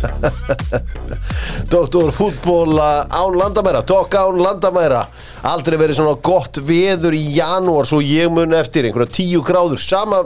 [1.74, 5.04] Doktor fútból án landamæra Tokk án landamæra.
[5.50, 9.80] Aldrei verið svona gott veður í janúar Svo ég mun eftir einhverja tíu gráður.
[9.82, 10.22] Sama,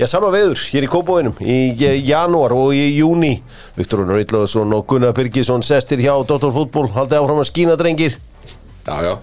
[0.00, 1.58] já sama veður Hér í Kópóinum Í
[2.08, 3.36] janúar og í júni
[3.78, 8.18] Viktor Unnar Ítlaðsson og Gunnar Birgisson Sestir hjá Doktor fútból Haldið áfram að skína drengir.
[8.86, 9.14] Já, já,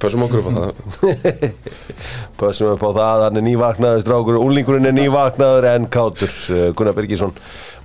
[0.00, 1.48] pössum okkur upp á það.
[2.40, 6.96] Pössum upp á það, hann er nývaknaður strákur, úlingurinn er nývaknaður en kátur, uh, Gunnar
[6.96, 7.34] Birgisson.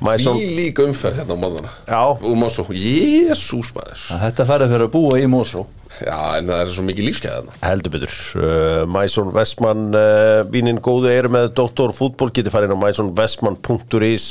[0.04, 2.02] Mæsson, Í líka umferð hérna á móðana Já.
[2.20, 4.02] Úr Mosó, jésús maður.
[4.26, 5.64] Þetta færði fyrir að búa í Mosó
[6.02, 7.54] Já, en það er svo mikið lífskeiða þarna.
[7.64, 8.16] Heldur betur.
[8.36, 14.26] Uh, Mæsson Vestmann, uh, vínin góðu eru með Doktor fútból, getið farið inn á mæsonvestmann.is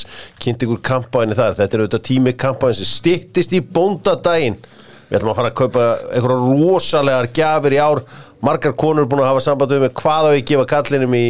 [0.44, 4.60] kynnt ykkur kampæni þar, þetta er auðvitað tími kampæni sem stittist í bóndadaginn
[5.08, 8.02] við ætlum að fara að kaupa einhverja rosalegar gjafir í ár.
[8.44, 11.26] Margar konur búin að hafa samband við með hvað á ég gefa kallinum í,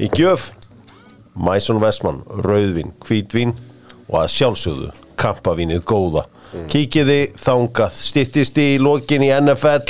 [0.00, 0.50] í gjöf?
[1.36, 3.52] Mæsson Vestmann, rauðvin, hvítvín
[4.08, 6.24] og að sjálfsögðu kampavínið góða.
[6.70, 9.84] Kíkiði þangað, stittist í lokin í NFL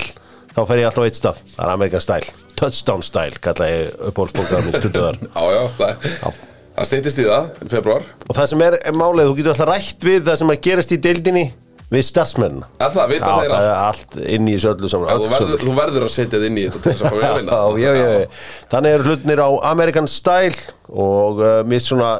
[0.57, 2.35] þá fer ég alltaf eitt stað, það er Amerikan style.
[2.57, 6.39] Touchdown style, kalla ég uppbólsbókaðum í stunduðar Já, já, það,
[6.79, 10.23] það steytist í það, februar og það sem er málið, þú getur alltaf rætt við
[10.31, 11.45] það sem að gerast í deildinni
[11.93, 14.17] við starfsmennina En það, það allt er allt?
[14.37, 15.11] inn í þessu öllu saman.
[15.23, 18.25] Þú, verður, þú verður að setja þið inn í þetta Já, já, já, já.
[18.73, 22.11] Þannig eru hlutnir á American Style og uh, mér svona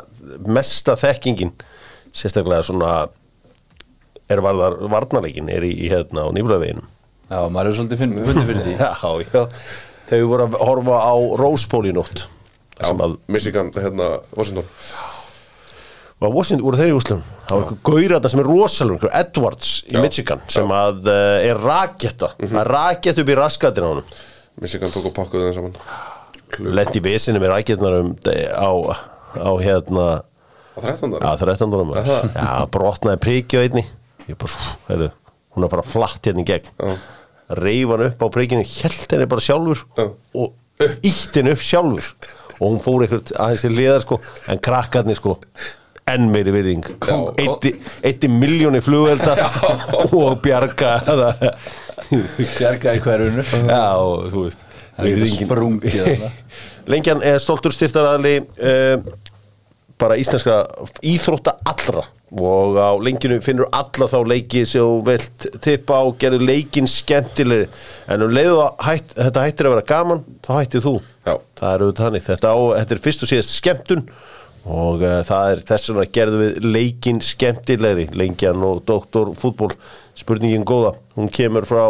[0.47, 1.51] mesta þekkingin
[2.17, 2.93] sérstaklega svona
[4.31, 6.87] er varðar varnarleikin er í, í hérna á nýbúlaveginum
[7.27, 8.75] Já, maður er svolítið finn- fundið fyrir því.
[8.87, 8.91] Já,
[9.27, 9.45] já,
[10.07, 12.25] þau voru að horfa á Rose Bowl í nótt
[12.77, 14.07] sem að, Michigan, hérna,
[14.37, 14.67] Washington
[16.23, 19.97] var Washington, voru þeir í úslum það var einhver gaurata sem er einhver Edwards í
[19.97, 20.01] Já.
[20.05, 22.31] Michigan sem að uh, er raketta.
[22.41, 24.15] Það er rakett upp í raskatin á honum.
[24.65, 25.77] Michigan tók og pakkuðu þeim saman.
[26.77, 28.71] Lendi í vesinu með raketnar um, á,
[29.37, 30.07] á hérna
[30.77, 31.15] Á 13.
[31.17, 32.09] Já, 13 dólar maður.
[32.37, 33.85] Já, brotnaði prikið á einni.
[34.29, 35.07] Ég bara, heyrðu,
[35.57, 36.69] hún er bara flatt hérna í gegn.
[36.77, 36.97] Já.
[37.57, 40.09] Reif hann upp á prikinu Hjælt henni bara sjálfur Já.
[40.35, 42.09] Og ítt henni upp sjálfur.
[42.57, 44.17] Og hún fór eitthvað aðeins til liðar sko
[44.51, 45.37] En krakkarnir sko
[46.07, 46.85] Enn meiri virðing.
[47.43, 47.73] Eitti,
[48.07, 49.33] eitti miljóni flugvelda
[50.15, 51.41] Og bjarga það.
[52.39, 54.63] Bjargaði hverjunu Já, og þú veist
[55.03, 56.23] virðingin.
[56.93, 59.03] Lengjan er stoltur styrtaraðli uh,
[59.99, 60.61] bara íslenska
[61.03, 62.07] íþrótta allra.
[62.37, 67.67] Og á lenginu finnur alla þá leiki sem þú vilt tippa og gerðu leikin skemmtilegri.
[68.11, 70.97] En um leiðu að hætt, þetta hættir að vera gaman þá hættir þú.
[71.27, 71.35] Já.
[71.59, 72.27] það er auðvitað þannig.
[72.31, 74.09] Þetta, á, þetta er fyrst og síðast skemmtun
[74.67, 79.71] og uh, það er þess vegna gerðu við leikin skemmtilegri lengjan og doktor fútból
[80.19, 81.85] spurningin góða, hún kemur frá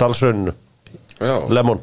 [0.00, 0.56] talsrauninu
[1.22, 1.80] Já, Lemon.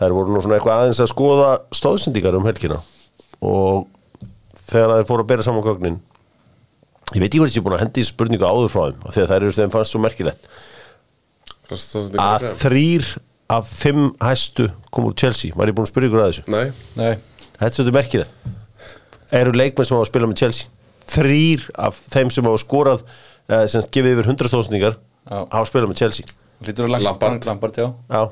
[0.00, 2.78] Þær voru nú svona eitthvað aðeins að skoða stóðsendingar um helgina.
[3.44, 3.86] Og
[4.66, 5.98] þegar þær fóru að bera saman gögnin
[7.10, 9.14] ég veit ekki hvort ég er búin að hendi í spurningu áður frá þeim af
[9.16, 10.50] því að þær eru þeim fannst svo merkilegt.
[12.22, 13.08] Að þrýr
[13.50, 16.44] af fimm hæstu kom úr Chelsea, var ég búin að spyrja ykkur að þessu?
[16.54, 16.66] Nei,
[16.98, 17.12] Nei,
[17.56, 18.59] þetta er svolítið merkilegt
[19.36, 20.70] eru leikmenn sem hafa að spila með Chelsea.
[21.10, 25.38] Þrýr af þeim sem hafa skorað eh, sem gefið yfir 100 stóðsendingar Já.
[25.40, 26.36] hafa að spila með Chelsea.
[26.60, 27.46] Hlýtur að Lampard.
[27.48, 27.88] Lampard, já.
[28.10, 28.22] Já.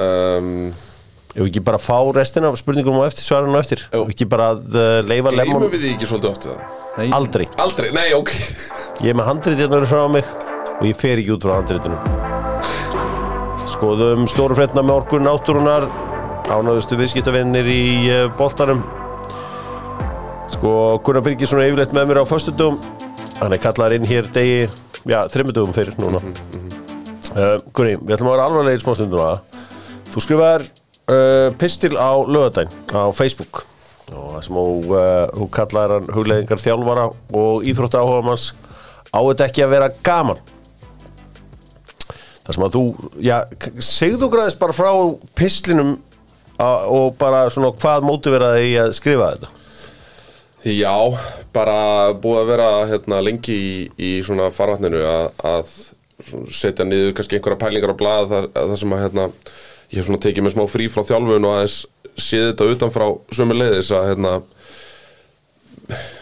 [0.00, 0.70] Um,
[1.30, 3.84] Ef við ekki bara fá restina af spurningum á eftir, svaran á eftir.
[3.86, 6.62] Ef við ekki bara að uh, leifa lemon gleymum við því ekki svolítið oft það?
[6.98, 7.46] Nei, Aldrei.
[7.62, 8.32] Aldrei, nei, ok.
[9.04, 10.26] Ég er með handriðinu frá mig
[10.80, 11.98] og ég fer ekki út frá handriðinu
[13.70, 15.86] Skoðum stóru fréttina með orkun náttúrunar
[16.50, 18.82] Ánaðustu viðskiptavinnir í uh, boltanum
[20.50, 20.72] Sko,
[21.04, 22.80] Gunnar Birgisson er yfirleitt með mér á föstudum
[23.40, 24.66] Hann er kallar inn hér degi,
[25.08, 26.20] já, þreymudugum fyrir núna.
[27.30, 29.38] Uh, Gunni, við ætlum að vera alvarlegir smá stundum að
[30.10, 33.62] Þú skrifar uh, pistil á lögadæn á Facebook.
[34.10, 37.06] Og þú, uh, þú kallar hann hugleðingar þjálfara
[37.40, 38.50] og íþrótta áhuga manns
[39.08, 40.42] á þetta ekki að vera gaman.
[42.44, 42.84] Þar sem að þú
[43.24, 43.36] já,
[43.88, 44.90] segðu græðis bara frá
[45.38, 45.94] pistlinum
[46.60, 49.59] og bara svona hvað mótiveraði í að skrifa þetta
[50.60, 50.92] Já,
[51.54, 55.70] bara búið að vera hérna, lengi í, í svona farvatninu að,
[56.52, 59.24] setja niður kannski einhverja pælingar á blað það, það sem að hérna,
[59.88, 61.78] ég hef svona tekið með smá frí frá þjálfun og aðeins
[62.20, 63.06] séð þetta utanfrá
[63.38, 64.34] sömu leiðis að hérna,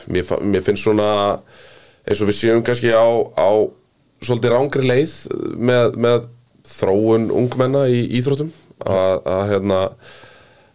[0.07, 1.11] mér, mér finnst svona
[2.07, 3.51] eins og við séum kannski á, á
[4.23, 5.19] svolítið rángri leið
[5.59, 6.31] með, með
[6.79, 8.55] þróun ungmenna í íþróttum
[8.87, 9.83] að, að, hérna,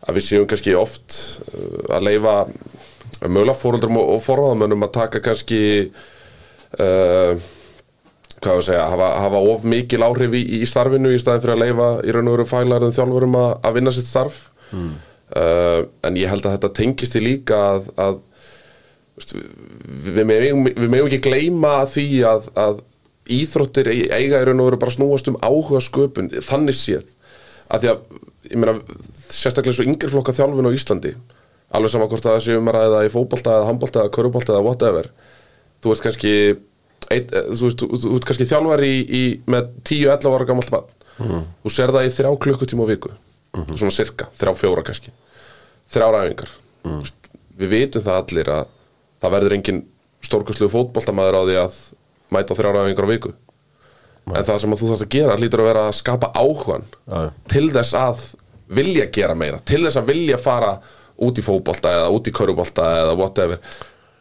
[0.03, 1.17] að við séum kannski oft
[1.47, 2.37] uh, að leifa
[3.29, 5.59] mögulega fóruldrum og, og forráðamönnum að taka kannski
[6.79, 7.37] uh,
[8.43, 11.61] hvað við segja, hafa, hafa of mikil áhrif í, í starfinu í staðin fyrir að
[11.63, 14.41] leifa í raun og veru fælarðum þjálfurum að, að vinna sitt starf.
[15.33, 18.19] Uh, en ég held að þetta tengist í líka að, að
[20.03, 22.81] við, megum ekki gleyma því að, að
[23.33, 27.05] íþróttir eig- eiga í raun og veru bara snúast um áhuga sköpun þannig séð.
[27.71, 28.03] Að því að,
[28.51, 28.75] ég meina,
[29.31, 31.13] sérstaklega svo yngri flokka þjálfun á Íslandi
[31.73, 34.53] alveg sama hvort að það sé um að ræða í fótbolta eða handbolta eða körubolta
[34.55, 35.09] eða whatever.
[35.83, 36.33] Þú ert kannski
[37.11, 40.73] ein, þú, veist, þú, þú, þú ert kannski þjálfari í, í, með 10-11 ára gamalt
[40.73, 40.91] mann
[41.63, 43.11] þú ser það í þrjá klukkutíma viku.
[43.53, 45.13] Svona cirka, þrjá fjóra kannski.
[45.93, 46.53] Þrjár æfingar.
[46.87, 47.29] Veist,
[47.59, 48.71] við vitum það allir að
[49.21, 49.81] það verður engin
[50.23, 51.79] stórkastlu fótboltamaður á því að
[52.33, 53.33] mæta á þrjár æfingar á viku.
[54.31, 57.19] En það sem þú þarfst að gera lítur að vera að skapa áhugan já.
[57.51, 58.21] til þess að
[58.73, 60.77] vilja gera meira til þess að vilja fara
[61.17, 63.59] út í fótbolta eða út í körubolta eða whatever.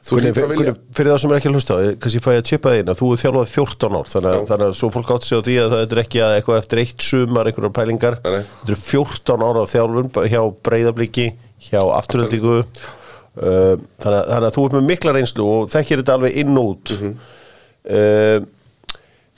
[0.03, 2.71] Vilja Gunni, fyrir það sem er ekki að hlusta eh, kannski fæ ég að chipa
[2.75, 5.47] þín að þú er þjálfað 14 ár þannig þannig að svo fólk átt sig á
[5.47, 8.17] því að það er ekki að eitthvað eftir eitt sumar einhverjar pælingar.
[8.25, 11.29] Þetta eru 14 ára af þjálfun hjá breyðabliki,
[11.69, 16.43] hjá afturöldingu uh, þannig, þannig að þú ert með mikla reynslu og þekkir þetta alveg
[16.43, 16.97] inn út.
[16.97, 17.15] Mhm.
[17.95, 18.51] uh,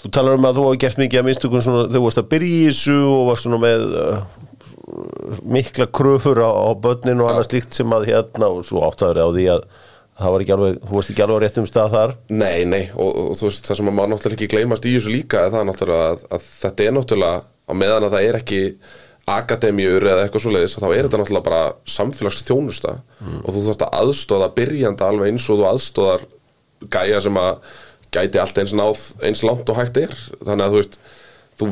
[0.01, 2.33] þú talar um að þú hafa gert mikið að minnstökum svona þegar þú varst að
[2.33, 3.85] byrja í þessu og varst svona með
[5.43, 9.29] mikla kröfur á, á börnin og annað slíkt sem að hérna og svo áttaður á
[9.35, 9.65] því að
[10.15, 12.13] það var ekki alveg, þú varst ekki alveg á réttum stað þar.
[12.31, 15.15] Nei, nei, og, og þú veist, það sem að maður náttúrulega ekki gleymast í þessu
[15.15, 18.61] líka er það náttúrulega að, að þetta er náttúrulega á meðan að það er ekki
[19.35, 23.95] akademíur eða eitthvað svoleiðis þá er þetta náttúrulega bara samfélags þjónusta og þú þarfst að
[24.03, 26.27] aðstóða byrjanda alveg eins og þú aðstóðar
[26.93, 27.71] gæja sem að
[28.15, 30.13] gæti allt eins náð eins langt og hægt er.
[30.45, 30.99] Þannig að þú veist
[31.59, 31.71] þú,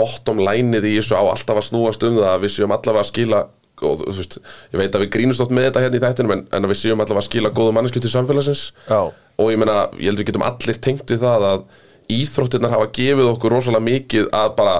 [0.00, 3.10] bottom lineið í þessu á alltaf að snúast um það að við séum allavega að
[3.12, 3.44] skila
[3.80, 4.38] og þú veist,
[4.74, 6.80] ég veit að við grínust oft með þetta hérna í þættinum en, en að við
[6.82, 8.64] séum allavega að skila góðu manneskju til samfélagsins.
[8.90, 9.00] Já.
[9.40, 11.62] og ég meina, ég heldur við getum allir tengt við það að
[12.10, 14.74] íþróttirnar hafa gefið okkur rosalega mikið að bara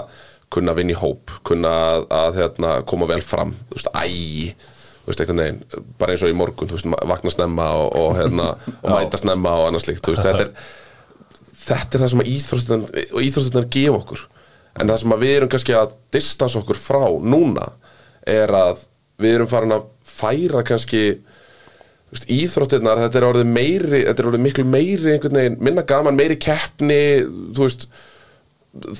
[0.50, 4.05] kunna vinna í hóp, kunna að, að hérna, koma vel fram, þú veist, æ
[5.00, 5.61] þú veist, einhvern veginn,
[6.00, 8.50] bara eins og í morgun þú veist, vakna snemma og, og, hérna,
[8.82, 10.52] og mæta snemma og annars líkt, þú veist, þetta er
[11.61, 14.26] þetta er það sem að íþróttirnar og íþróttirnar gefa okkur
[14.78, 17.67] en það sem við erum kannski að distans okkur frá núna
[18.28, 18.84] er að
[19.20, 21.02] við erum farin að færa kannski
[22.11, 26.19] veist, íþróttirnar, þetta er orðið meiri þetta er orðið miklu meiri einhvern veginn minna gaman,
[26.19, 27.00] meiri keppni
[27.56, 27.88] þú veist,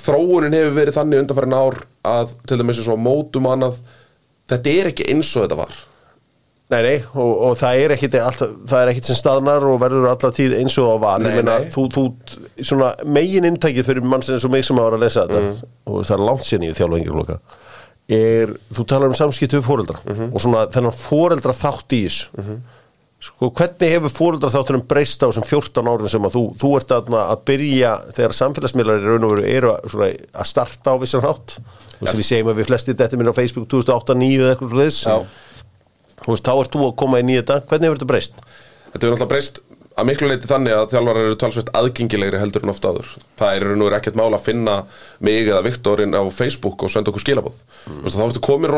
[0.03, 1.81] þróunin hefur verið þannig undanfærin ár
[2.11, 3.79] að til dæmis eins og mótum annað
[4.51, 5.79] þetta er ekki eins og þetta var
[6.71, 10.77] Nei, nei, og, og það er er ekkit sem staðnar og verður alltaf tíð eins
[10.79, 11.71] og á van Nei, Ég meina, nei.
[11.75, 12.05] þú, þú,
[12.63, 15.57] svona megin inntækið fyrir mann sem eins og mig sem ára að lesa þetta Mhm.
[15.91, 17.41] og það er langt sinni í þjálfa yngri floka
[18.11, 20.31] er, þú talar um samskiptu við fóreldra Mhm.
[20.35, 22.61] og svona þennan fóreldra þátt í þessu.
[23.21, 26.89] Sko, hvernig hefur fóreldra þáttunum breyst á þessum 14 árum sem að þú, þú ert
[26.97, 30.09] að, að byrja þegar samfélagsmiðlar í raun og veru eru að, svona,
[30.41, 31.59] að starta á vissan hátt?
[32.01, 35.27] Veist, við segjum að við flestir þetta minn á Facebook 2008-2009 eða eitthvað svo þú
[36.35, 38.41] veist, þá ert þú að koma inn í þetta hvernig hefur þetta breyst?
[38.91, 39.61] Þetta er náttúrulega breyst
[40.01, 43.11] að miklu leiti þannig að þjálfarar eru talsveit aðgengilegri heldur en oft áður.
[43.41, 44.77] Það er nú ekkert mál að finna
[45.21, 47.59] mig eða Viktorinn á Facebook og senda okkur skilabóð.
[47.91, 48.03] Mm.
[48.07, 48.77] Þá ertu komin,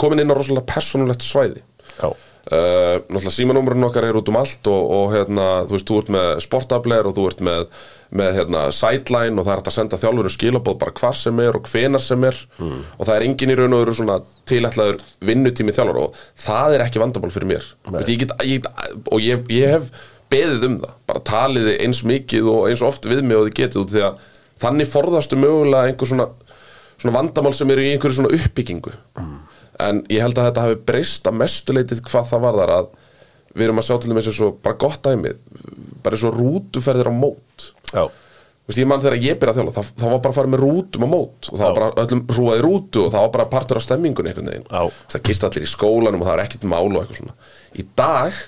[0.00, 1.62] komin inn á rosalega persónulegt svæði.
[2.00, 2.10] Já,
[2.42, 6.08] Uh, náttúrulega símanúmurinn okkar er út um allt og, og hérna, þú veist, þú ert
[6.10, 7.60] með sportabler og þú ert með,
[8.18, 11.70] með hérna, sideline og það er að senda þjálfurinn skilabóð bara hvar sem er og
[11.70, 12.40] hvenar sem er.
[12.98, 14.16] Og það er engin í raun og veru svona
[14.50, 14.98] tilætlaður
[15.30, 16.18] vinnutími þjálfur og
[16.48, 17.68] það er ekki vandamál fyrir mér.
[18.02, 19.92] Vist, ég get, ég, get- og ég, ég hef
[20.34, 23.82] beðið um það, bara taliði eins mikið og eins oft við mig og þið getið
[23.84, 24.26] út því að
[24.66, 26.26] þannig forðastu mögulega einhver svona,
[26.98, 28.96] svona vandamál sem eru í einhverju svona uppbyggingu
[29.88, 32.90] en ég held að þetta hafi breyst að mestuleitið hvað það var þar að
[33.52, 35.40] við erum að sjá til dæmis eins og bara gott dæmið
[36.02, 37.66] bara eins og rútuferðir á mót.
[37.92, 38.04] Já,
[38.62, 40.60] Vist, ég mann þegar ég byrja að þjóla það, það var bara að fara með
[40.62, 43.80] rútum á mót og það var bara öllum hrúaði rútu og það var bara partur
[43.80, 44.68] af stemmingunni einhvern veginn.
[44.70, 44.84] Já.
[44.86, 47.34] Vist, það gist allir í skólanum og það er ekkert mál og eitthvað svona.
[47.74, 48.38] Í dag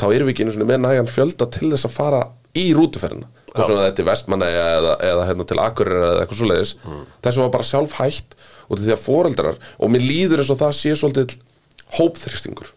[0.00, 2.22] þá erum við ekki einu svona með nægan fjölda til þess að fara
[2.60, 3.26] í rútuferðina.
[3.50, 6.74] Og svona þetta er vestmanna eða, eða hérna, til Akureyri eða eitthvað svoleiðis.
[6.86, 7.04] Mm.
[7.26, 8.38] þessum var bara sjálf hægt
[8.70, 11.36] og því að foreldrar og mér líður eins og það sé svolítið
[11.98, 12.70] hópþristingur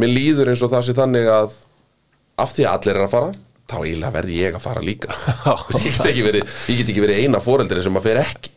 [0.00, 1.56] mér líður eins og það sé þannig að
[2.40, 3.32] af því að allir er að fara
[3.66, 5.08] þá eiginlega verði ég að fara líka.
[5.74, 8.52] Ég, get ekki verið, ég get ekki verið eina foreldri sem að fer ekki.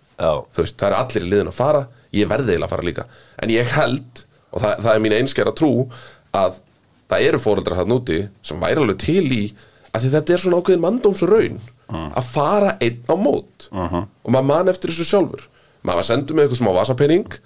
[0.58, 1.80] Veist, það er allir í liðin að fara
[2.14, 3.06] ég verði eiginlega að fara líka.
[3.42, 5.72] En ég held, og það, það er mín einskjara trú
[6.38, 6.60] að
[7.10, 9.42] það eru foreldrar hann úti sem væri alveg til í
[9.98, 11.58] að þetta er svona ákveðin mandómsraun
[11.90, 13.70] að fara einn á mót.
[13.74, 15.48] Og maður man eftir þessu sjálfur
[15.88, 17.40] maður sendur með eitthvað smá vasapenning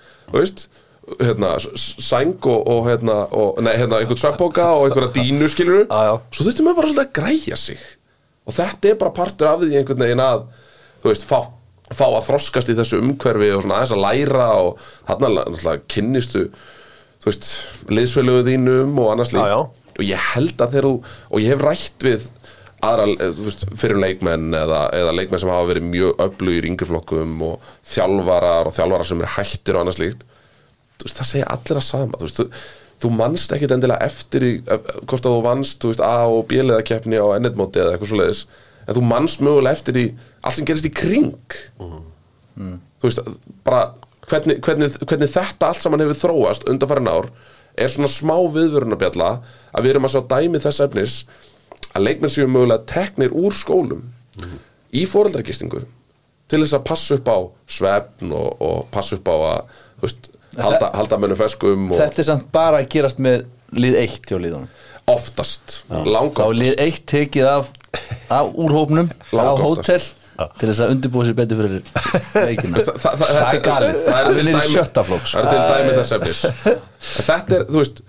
[1.19, 6.45] hérna, sæng og, og hérna, og, nei, hérna, einhvern sveppóka og einhverja dínu skilur svo
[6.45, 7.81] þurfti maður bara svolítið að græja sig.
[8.43, 10.45] Og þetta er bara partur af því einhvern veginn að
[11.03, 11.39] þú veist, fá,
[11.91, 16.45] fá að þroskast í þessu umhverfi og svona aðeins að læra og þarna kynnistu
[17.23, 17.49] þú veist,
[17.91, 19.59] liðsfélögu þínum og annars já.
[19.63, 22.29] og ég held að þegar þú og ég hef rætt við
[22.83, 26.71] aðra eh, þú veist, fyrir leikmenn eða, eða leikmenn sem hafa verið mjög öflugir í
[26.73, 30.25] yngreflokkum og þjálfarar og þjálfarar sem eru hættir og annað slíkt.
[30.97, 32.19] Þú veist, það segja allir að sama.
[32.19, 32.65] Þú, veist, þú,
[33.03, 36.45] þú manst ekkit endilega eftir í, eh, hvort að þú manst þú veist, A og
[36.51, 38.45] B-liða keppni á ennetmóti eða eitthvað svoleiðis
[38.83, 40.07] en þú manst mögulega eftir í
[40.43, 41.59] allt sem gerist í kring.
[41.79, 43.23] Þú veist,
[43.63, 43.85] bara
[44.29, 47.29] hvernig, hvernig, hvernig þetta allt saman hefur þróast undanfærin ár
[47.73, 49.29] er svona smá viðvörunabjalla
[49.73, 51.15] að við erum að sjá dæmi þess efnis
[51.93, 54.03] að leikmenn séu mögulega teknir úr skólum
[54.93, 55.83] í fóreldragistingu
[56.49, 57.37] til þess að passa upp á
[57.79, 62.27] svefn og, og passa upp á að veist, halda, halda mennu feskum og Þetta er
[62.31, 64.67] samt bara að gerast með lið 1 hjá liðunum.
[65.09, 67.71] Oftast, lang Þá er lið 1 tekið af,
[68.31, 70.13] af úr hópnum á Langoftast.
[70.33, 71.81] hótel til þess að undirbúa sér betur fyrir
[72.47, 73.97] leikinu Þa- það, það, Það er galið.
[74.05, 76.39] það er til er dæmi- það er til dæmi þess efnis.
[77.27, 78.01] Þetta er, þú veist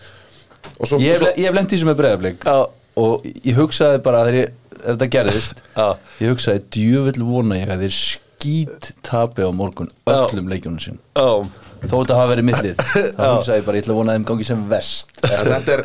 [0.78, 2.56] og svo, Ég hef, hef lent í þessu með breyðablik Já.
[3.00, 4.52] Og ég hugsaði bara þegar
[4.84, 5.88] þetta gerðist Já.
[6.20, 11.96] ég hugsaði djöfull vona ég að þeir skít tapi á morgun öllum leikjunum sín þó
[12.00, 12.84] þetta hafa verið mittlið
[13.18, 15.16] þá hugsaði ég bara ég ætla að vona að þeim gangi sem vest
[15.54, 15.84] þetta er,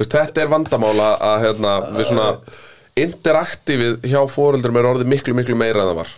[0.00, 2.30] þetta er vandamála að hérna, við svona
[2.96, 6.12] interaktífið hjá fóreldurum er orðið miklu miklu meira en það var.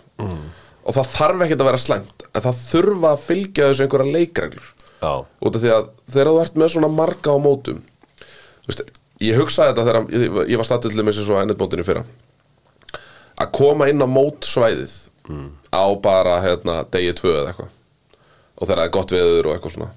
[0.89, 4.69] Og það þarf ekkert að vera slæmt en það þurfa að fylgja þessu einhverja leikreglur.
[4.99, 7.83] Já, út af því að þegar þú ert með svona marga á mótum
[8.67, 8.81] veist,
[9.25, 12.05] ég hugsaði þetta þegar ég, ég var til með þessu ennetmótinu fyrra.
[13.39, 14.95] Að koma inn á mótsvæðið
[15.75, 17.73] á bara hérna, degi tvö eða eitthvað.
[18.59, 19.91] Og þegar það er gott veður og eitthvað svona.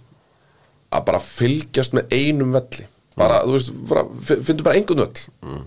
[0.91, 2.87] Að bara fylgjast með einum velli.
[3.17, 5.61] Bara, þú veist, bara, fi- finndu bara einhvern völl.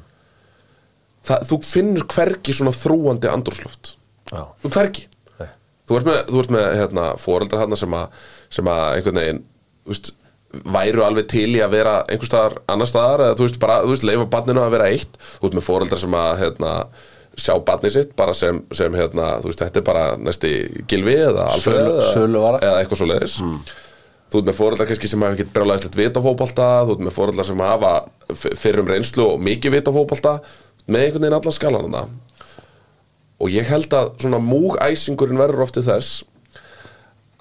[1.25, 3.95] Það, þú finnur hvergi svona þrúandi andrúsloft
[4.29, 5.07] já, þú hvergi.
[5.41, 5.49] Nei.
[5.89, 6.19] þú ert með,
[6.53, 8.19] með hérna, foreldrar hérna sem að,
[8.53, 9.41] sem að einhvern veginn
[9.85, 10.11] þú veist,
[10.77, 13.95] væru alveg til í að vera einhver staðar annar staðar eða þú veist bara, þú
[13.95, 15.19] veist, leifa barninu að vera eitt.
[15.41, 16.75] Þú ert með foreldrar sem að hérna,
[17.41, 20.53] sjá barnið sitt bara sem, sem hérna, þú veist, þetta er bara næsti
[20.91, 23.39] gilvi eða alfreð eða, eða eitthvað svo leiðis
[24.35, 27.17] þú ert með foreldrar kannski sem hafa ekkert brjálæðislegt vit á fótbolta þú ert með
[27.17, 27.93] foreldrar sem hafa
[28.59, 30.35] fyrrum reynslu og mikið vit á fótbolta
[30.87, 32.05] með einhvern veginn allan skalan þarna
[33.45, 36.25] og ég held að svona múgæsingurinn verður oft til þess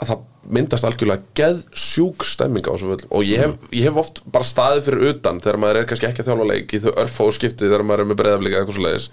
[0.02, 0.24] að það
[0.58, 3.12] myndast algjörlega geð sjúk stemming á þessu völlum.
[3.16, 6.24] Og ég hef, ég hef oft bara staðið fyrir utan þegar maður er kannski ekki
[6.24, 8.88] að þjálfa leik í þau örfóðu skipti þegar maður er með breyðaflika eða eitthvað svo
[8.88, 9.10] leiðis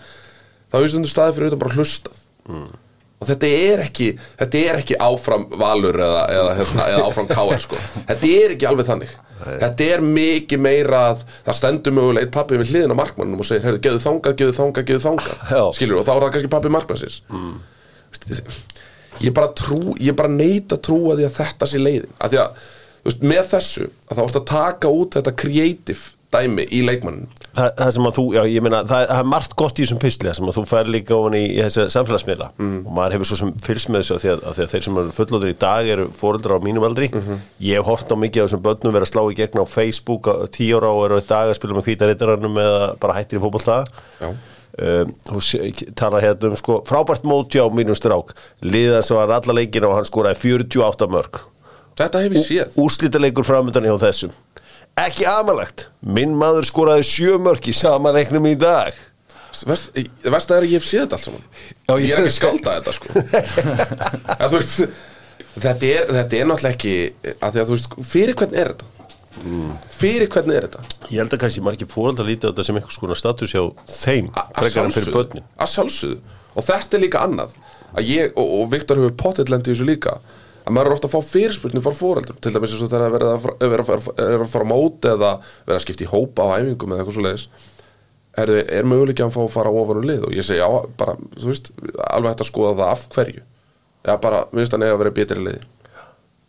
[0.71, 2.21] þá er stundum staðið fyrir utan bara hlustað.
[3.21, 4.07] Og þetta er ekki
[4.41, 7.77] þetta er ekki áfram valur eða, eða, eða, eða áfram káar sko.
[8.09, 9.13] þetta er ekki alveg þannig.
[9.41, 13.47] Þetta er mikið meira að það stendur mögulega eitt pappi við hliðin á markmannum og
[13.49, 15.39] segir, heyrðu, geðu þangað, geðu þangað, geðu þangað.
[15.79, 17.21] Skilur, og þá er það kannski pappi markmannsins
[19.25, 22.17] ég bara trú ég bara neita að trúa því að þetta sé leiðin.
[22.19, 22.65] Að því að,
[23.09, 27.71] veist, með þessu að þá ertu að taka út þetta creative dæmi í leikmannin það,
[27.79, 30.35] það sem að þú, já, ég meina, það, það er margt gott í þessum pistli
[30.37, 32.49] sem að þú fær líka ofan í, í þessi samfélagsmiðla.
[32.87, 34.87] Og maður hefur svo sem fylgst með þessu af því að, af því að þeir
[34.87, 37.11] sem eru fullóður í dag eru fóreldrar á mínum aldri.
[37.67, 40.31] Ég hef hort á mikið af þessum börnum vera að slá í gegn á Facebook
[40.31, 43.83] ára og eru í dag að spila með hvíta reytarannum eða bara hættir í fótbolta
[44.81, 48.33] Þú sé- talar hérna um sko, frábært móti á mínum strák.
[48.65, 51.41] Liðan sem var alla leikina og hann skoraði 48 mörg
[52.01, 52.77] þetta hef ég séð.
[52.81, 54.31] úrslitaleikur framöndan hjá þessum.
[54.97, 55.89] Ekki amalegt.
[56.01, 58.95] Minn maður skoraði sjö mörg í sama leiknum í dag.
[59.67, 59.91] Vest,
[60.25, 61.45] vest að er að ég hef séð þetta allt saman?
[61.85, 63.09] Já, ég ég- er ekki að skálda þetta sko.
[64.41, 64.81] En, veist,
[65.61, 66.95] þetta, er, þetta er náttúrulega ekki
[67.37, 68.89] að því að þú veist, fyrir hvern er þetta
[69.95, 70.83] fyrir hvern er þetta?
[71.11, 74.31] Ég held að kannski margir fóröldar lítið á þetta sem einhvers konar status hjá þeim
[74.35, 75.15] að frekar en fyrir
[75.71, 77.55] sjálfsögðu, að og þetta er líka annað.
[77.95, 80.17] Að ég, og, og Viktor hefur potið lendi í þessu líka.
[80.67, 83.15] Að maður er ofta að fá fyrirspurning frá fóreldur til dæmis eins og þegar að
[83.17, 85.31] vera að, vera að, fara- er að fara á móti eða
[85.67, 87.47] vera að skipta í hópa á æfingum eða eitthvað svo leiðis
[88.39, 90.27] er, er möguleik að fá að fara ofar um lið?
[90.29, 90.69] Og ég segi já,
[91.01, 91.73] bara, þú veist,
[92.11, 93.43] alveg hægt að skoða það af hverju.
[94.07, 95.65] Já, bara, minnst hann eiga að vera betri liði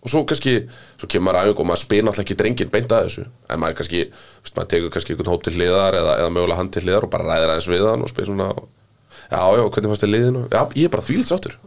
[0.02, 0.56] og svo kannski,
[0.98, 3.26] svo kemur æfing og maður spyr náttúrulega ekki drengin beint að þessu.
[3.48, 4.04] En maður kannski,
[4.42, 7.12] veist, maður tekur kannski einhvern hótt til hliðar eða, eða mögulega hann til hliðar og
[7.14, 10.44] bara ræðir aðeins við hann og spyr svona já, já, hvernig fannst þið liðinu?
[10.50, 11.58] Já, ég er bara þvílitt sáttur.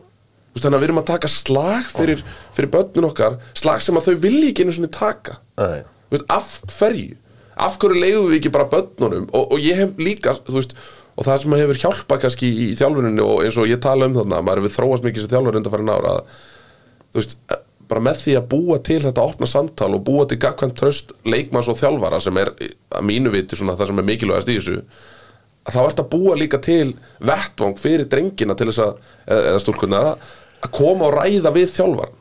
[0.55, 2.21] Þannig að við erum að taka slag fyrir,
[2.55, 5.38] fyrir börnun okkar slag sem að þau vilja ekki einu svona taka.
[6.12, 7.17] Veist, af hverju?
[7.64, 9.26] Af hverju leiðum við ekki bara börnunum?
[9.35, 10.76] Og, og ég hef líka, þú veist
[11.14, 14.41] og það sem hefur hjálpað kannski í, þjálfuninni og eins og ég tala um þarna,
[14.43, 17.37] maður hefur þróast mikið sem þjálfur undan farin ára þú veist,
[17.91, 21.69] bara með því að búa til þetta opna samtal og búa til gagkvæmt tröst leikmanns
[21.71, 24.76] og þjálfara sem er að mínu viti svona það sem er mikilvægast í þessu
[25.64, 28.99] þá ert að búa líka til vettvang fyrir drengina til þess að
[29.38, 30.03] eða, stúlkunna
[30.64, 32.21] að koma og ræða við þjálfaran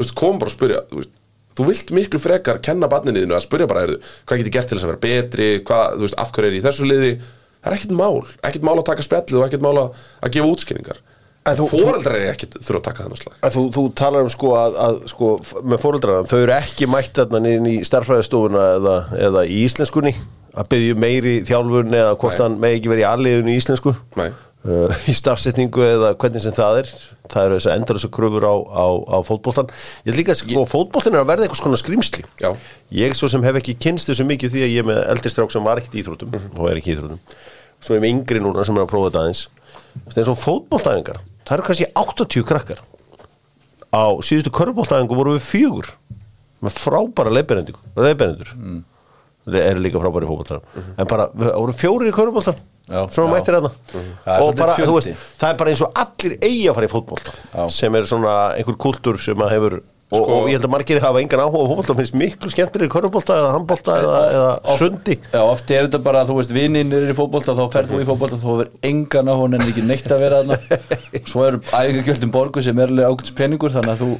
[0.00, 1.12] veist, koma bara að spyrja þú veist,
[1.56, 3.86] þú vilt miklu frekar kenna barninniðinu að spurja bara,
[4.28, 6.88] hvað getur gert til þess að vera betri hvað, veist, af hverju er í þessu
[6.88, 7.12] liði?
[7.64, 10.02] Það er ekkert mál, ekkert mál að taka spjallið og ekkert mál að,
[10.36, 11.14] gefa þú-
[11.54, 13.36] fóreldrar er ekkert þurfa að taka þennan slag.
[13.54, 15.30] Þú, þú talar um sko að, að sko,
[15.62, 18.96] með fóröldrarna, þau eru ekki mætt niðin í starffræðistofuna eða,
[19.28, 20.14] eða í íslenskunni
[20.56, 22.44] að byggja meiri þjálfun eða hvort Nei.
[22.44, 23.94] hann með ekki verið í alliðinu í íslensku.
[24.66, 26.88] Uh, í stafsetningu eða hvernig sem það er.
[27.30, 29.70] Það eru þess að endur þessu kröfur á, á, á fótboltan
[30.06, 32.52] ég er líka að sko, fótboltan er að verða eitthvað svona skrýmsli Já.
[32.94, 35.50] ég svo sem hef ekki kynst þessu mikið því að ég er með eldri strák
[35.50, 37.18] sem var ekkert í íþrótum og er ekki íþrótum
[37.82, 39.42] svo er með yngri núna sem er að prófa þetta aðeins.
[39.96, 42.82] Þú veist, eins og fótboltæfingar það eru kannski 80 krakkar
[43.94, 45.90] á síðustu körbóltæfingu voru við fjögur
[46.64, 48.80] með frábæra leiðbeinendur mm.
[49.62, 50.62] eru líka frábæri fótboltar
[50.96, 52.16] en bara, við voru fjórir í
[52.86, 53.00] Já.
[53.10, 53.34] svona Já.
[53.34, 53.72] mættir hérna
[54.22, 56.92] Það er bara, það er eins og allir eigi að fara í
[57.50, 57.62] Já.
[57.74, 61.00] sem er svona einhver kultúr sem að hefur og, Sko- og ég held að margir
[61.02, 65.16] hafa engan áhuga á fótbolta finnst miklu skemmtir í körbólta eða handbolta eða, eða sundi
[65.32, 68.06] Já, oft er þetta bara, þú veist, vinnin er í fótbolta þá ferð þú í
[68.12, 70.80] fótbolta, þú hefur engan á hún en ekki neitt að vera þarna
[71.32, 74.12] svo eru æfingagjöldum borgu sem er alveg ákveðs peningur þannig að þú,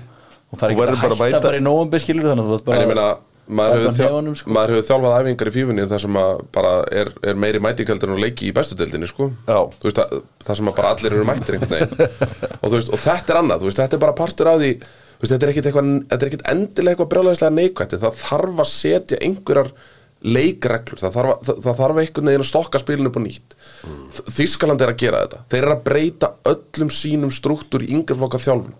[0.50, 2.62] þú fær ekki að bara að hætta mæta- bara í nóvambi skilur þannig að þú
[2.66, 3.08] bara en ég meina
[3.46, 4.50] maður hefur, sko.
[4.50, 8.16] maður hefur þjálfað æfingar í fífunni þar sem að bara er, er meiri mætingaldur en
[8.16, 9.28] að leiki í bestu deildinni sko.
[9.46, 9.60] Já.
[9.78, 13.34] Þú veist, að, það sem að bara allir eru mættir og, þú veist, og þetta
[13.36, 14.72] er annað, þú veist, þetta er bara partur af því
[15.20, 18.62] veist, þetta er ekkit, eitthvað, þetta er ekkit endilega eitthvað brjálæðislega neikvætt en það þarf
[18.64, 19.72] að setja einhverjar
[20.26, 21.00] leikreglur.
[21.00, 23.56] Það þarf, að, það, það þarf einhvern veginn að stokka spilinu upp á nýtt.
[23.86, 24.04] Mm.
[24.38, 25.42] Þískaland er að gera þetta.
[25.52, 28.78] Þeir eru að breyta öllum sínum struktúr í yngri flokka þjálfun.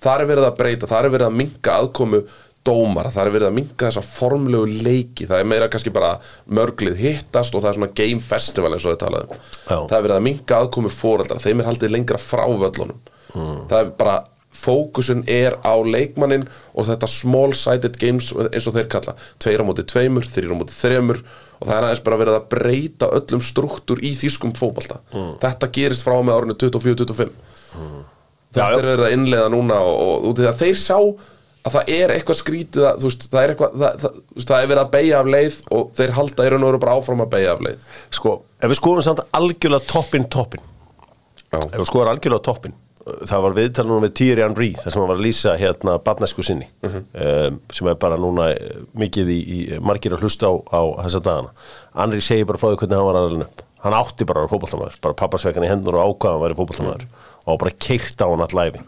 [0.00, 2.22] Það er verið að breyta, það er verið að minka aðkomu
[2.64, 6.10] dómara, það er verið að minka þessa formlegu leiki, það er meira kannski bara
[6.52, 9.78] mörglið hittast og það er svona game festival eins og þau talaðum Já.
[9.78, 13.00] það er verið að minka aðkomu fóreldrar, þeim er haldið lengra frá völlunum.
[13.32, 14.18] Það er bara
[14.60, 19.86] fókusin er á leikmannin og þetta small-sided games eins og þeir kalla, tveir á móti
[19.88, 21.22] tveimur þrýr á móti þremur
[21.60, 25.00] og það er aðeins bara verið að breyta öllum struktúr í þýskum fótbalta
[25.42, 27.34] þetta gerist frá með árinu 24-25
[28.50, 30.98] þetta Já, er verið að innleiða núna og, og þeir sjá
[31.60, 34.82] að það er eitthvað skrítið að, veist, það er eitthvað það, það, það er verið
[34.82, 37.54] að beigja af leið og þeir halda í raun og veru bara áfram að beigja
[37.54, 37.88] af leið.
[38.16, 40.64] Sko, ef við skoðum samt algjörlega toppin toppin
[41.50, 42.76] Já, ef við skoðum algjörlega toppin
[43.30, 46.44] það var viðtal núna við Thierry Henry þar sem hann var að lýsa hérna barnesku
[46.46, 46.68] sinni.
[46.84, 51.22] Um, sem er bara núna eh, mikið í, í margir að hlusta á, á þessa
[51.26, 51.52] dagana.
[51.98, 53.64] Henry segir bara frá því hvernig hann var aðalinn upp.
[53.80, 57.06] Hann átti bara að vera fótballtamaður bara pappasvekan í hendur og ákvaðan væri fótballtamaður
[57.48, 58.82] og bara keirt á hann all læfi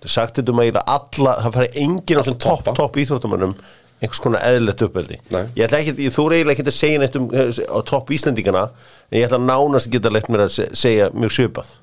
[0.00, 3.52] það sagt þetta um að eiginlega alla það færi engin á þessum topp topp íþróttamönnum
[4.00, 5.18] einhvers konar eðlilegt uppveldi
[5.58, 8.62] ég ætla ekki, þú eiginlega ekki að segja neitt um eh, á topp Íslendingana
[9.12, 11.74] en ég ætla nánast að geta leitt mér að se- segja mjög svipað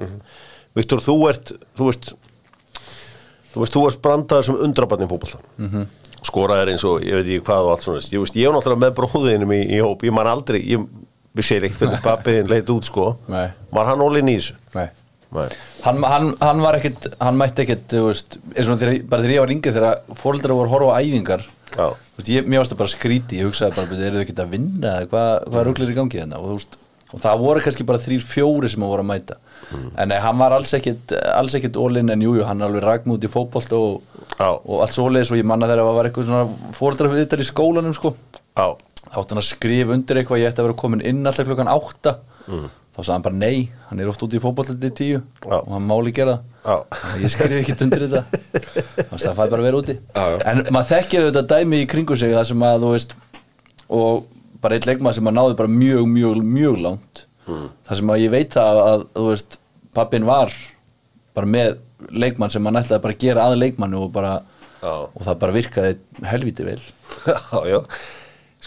[0.78, 2.12] Viktor, þú ert þú veist
[3.58, 5.88] þú veist, þú ert brandaður sem undrabarnin fótbolta mm -hmm.
[6.30, 8.84] skoraðir eins og ég veit ekki hvað og allt svona ég, veist, ég var náttúrulega
[8.86, 10.86] með bróðinum í, í hóp ég man aldrei, ég,
[11.34, 13.50] við sér ekkert hvernig pappiðin leit út sko Nei.
[13.72, 14.90] var hann í þessu Nei.
[15.28, 15.50] Nei.
[15.84, 19.36] Hann, hann, hann var ekkit, hann mætti ekkit þú veist, eins og þegar, bara þegar
[19.36, 21.44] ég var yngri þegar fóreldrar voru að horfa á æfingar
[21.76, 21.88] Já.
[21.92, 24.54] þú veist, ég, mér varst það bara skríti ég hugsaði bara, eru þau ekkit að
[24.56, 26.78] vinna hvað, hvað ruglir í gangi þarna og, þú veist,
[27.14, 29.38] og það voru kannski bara þrýr fjóri sem að voru að mæta.
[29.96, 33.24] En nei, hann var alls ekkit alls ekkit ólinn en jújú, hann alveg ragn út
[33.24, 34.02] í fótbolt og,
[34.44, 37.48] og allt svoleiðis og ég manna þegar það var eitthvað svona fóreldrar við þetta í
[37.52, 38.10] skólanum sko.
[38.58, 38.68] Já.
[39.08, 42.18] átt hann að skrifa undir eitthvað ég ætti að vera komin inn alltaf klukkan átta.
[42.48, 45.20] Þá sagði hann bara nei, hann er oft út í fótballandi tíu.
[45.46, 45.58] Já.
[45.62, 46.82] og hann máli gera það.
[47.22, 48.24] Ég skrifa ekki undir þetta.
[49.08, 49.96] Þannig að það fæði bara vera úti.
[50.02, 50.38] Já, já.
[50.52, 53.16] en maður þekkir auðvitað dæmi í kringu sig
[53.88, 54.26] og
[54.64, 57.24] bara eitt leikmað sem að náði bara mjög, mjög, mjög langt.
[57.48, 59.58] Það sem að ég veit það að, þú veist
[59.96, 60.54] pappin var
[61.38, 61.78] bara með
[62.12, 64.34] leikmann sem hann ætlaði bara að gera að leikmannu og bara
[64.82, 64.92] Já.
[65.08, 65.94] og það bara virkaði
[66.30, 66.80] helviti vel.
[67.32, 67.80] Já, já.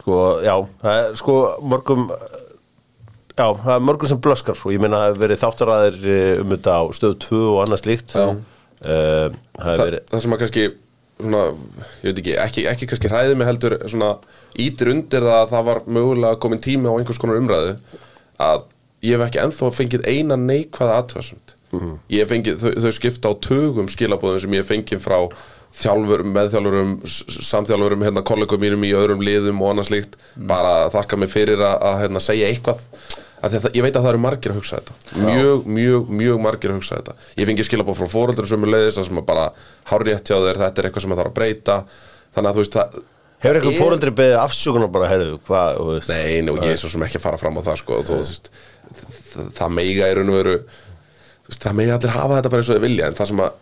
[0.00, 0.14] Sko,
[0.46, 1.34] já, það er sko
[1.66, 6.06] mörgum já, það er mörgum sem blöskar og ég meina það hefur verið þáttaræðir
[6.44, 8.14] um þetta á stöð 2 og annað slíkt.
[8.14, 8.24] Já.
[8.30, 8.40] um,
[8.80, 10.64] það Þa, hefur verið það sem að kannski
[11.22, 11.42] svona,
[12.02, 14.10] ég veit ekki, ekki, ekki kannski hræði mig heldur svona
[14.58, 17.76] ítir undir það að það var mögulega komin tími á einhvers konar umræðu
[18.40, 18.62] að
[19.06, 21.90] ég hef ekki ennþá fengið eina neikvæða aðtöðsund Mhm.
[22.10, 25.18] ég hef fengið, þau, þau skipta á tugum skilabóðum sem ég hef fengið frá
[25.70, 26.94] þjálfurum, meðþjálfurum,
[27.46, 30.46] samþjálfurum hérna kollegum mínum í öðrum liðum og annað slíkt, Mhm.
[30.50, 34.10] bara þakka mig fyrir að, að hérna, segja eitthvað að það, ég veit að það
[34.12, 34.96] eru margir að hugsa þetta.
[35.24, 37.14] Mjög, mjög, mjög margir að hugsa þetta.
[37.40, 39.46] Ég fengi skilabóð frá fóröldur sem er leiðis sem að bara
[39.90, 41.78] hárrétt hjá þér, þetta er eitthvað sem það þarf að breyta.
[42.36, 43.00] Þannig að þú veist það
[43.40, 46.10] Hefur eitthvað er- fóreldri beðið afsökunar bara, heyrðu, hvað, veist?
[46.12, 48.18] Nei, nú, ég er svo sem ekki að fara fram á það sko, þú, þú
[48.20, 48.50] veist,
[49.30, 52.60] það, það meiga í raun og veru þú veist, það meiga allir hafa þetta bara
[52.60, 53.56] eins og þau vilja en það sem að,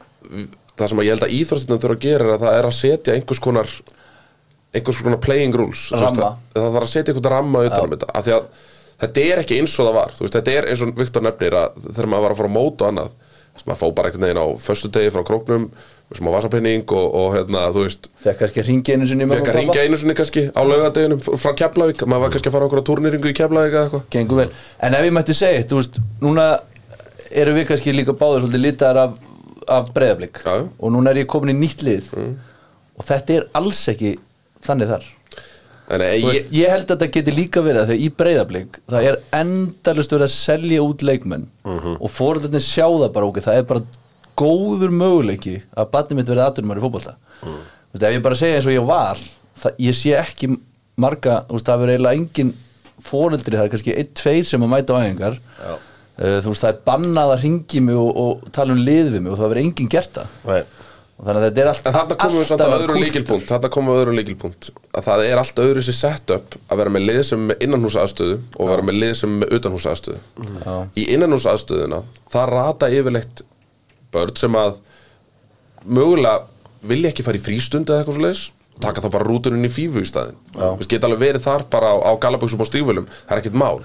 [0.81, 2.77] það sem að ég held að íþróttunum þurfa að gera er að það er að
[2.81, 3.71] setja einhvers konar
[4.75, 6.19] einhvers svona playing rules það
[6.59, 8.51] þarf að setja einhvern ramma utan um þetta af því að
[9.03, 11.79] þetta er ekki eins og það var veist, þetta er eins og Viktor nefnir að
[11.91, 14.27] þegar maður var að fara á mót og annað þess að maður fá bara einhvern
[14.27, 15.71] veginn á föstu degi frá króknum
[16.17, 19.59] smá vasapinning og, og hérna, þú veist Fekk kannski að ringi einu sinni fekk að
[19.59, 22.89] ringja einu sinni kannski á laugadeginum frá Keflavík, maður var kannski að fara okkur á
[22.89, 24.07] turnýringu í Keflavík eða eitthvað.
[24.15, 24.47] Gengur vel.
[24.81, 26.47] En ef ég mætti segja, þú veist, núna
[27.29, 29.21] erum við kannski líka báður svolítið litaðar af,
[29.77, 32.09] af breyðablík og núna er ég komin í nýtt lið.
[32.97, 34.17] Og þetta er alls ekki
[34.65, 35.11] þannig þar
[35.89, 39.19] ég, veist, ég held að þetta geti líka verið að þegar í breyðablík það er
[39.39, 43.85] endalist verið að selja út leikmenn og fóröldarnir sjá það bara ok, það er bara
[44.39, 47.59] góður möguleiki að batni mitt verið aðdunumar í fótbolta mm.
[47.93, 49.23] veist, ef ég bara segja eins og ég var
[49.59, 50.51] það, ég sé ekki
[51.01, 52.55] marga veist, það verið eiginlega engin
[53.09, 55.73] fóreldri það er kannski einn, tveir sem að mæta á æfingar Já.
[55.73, 59.23] uh, þú veist, það er bannað að ringi mig og, og tala um lið við
[59.25, 60.61] mig og það verið engin gert það Nei.
[61.27, 63.91] Þannig að þetta er allt En þarna komum við alltaf að öðru líkilpunkt Þarna komum
[63.95, 67.41] við öðru líkilpunkt Að það er allt öðru sér setup Að vera með lið sem
[67.41, 70.21] er með innanhúsa aðstöðu Og vera með lið sem er með utanhúsa aðstöðu
[70.63, 70.77] Já.
[70.95, 72.01] Í innanhúsa aðstöðuna
[72.35, 73.43] Það rata yfirleitt
[74.15, 74.79] börn sem að
[75.89, 76.47] Mögulega
[76.89, 78.47] vilja ekki fara í frístund eða eitthvað svo leiðis
[78.79, 80.37] Taka þá bara rútuninn í fífu í staðinn.
[80.55, 80.69] Já.
[80.79, 83.81] Þú geta alveg verið þar bara á, á galaböksum og stífölum Það er ekkert mál.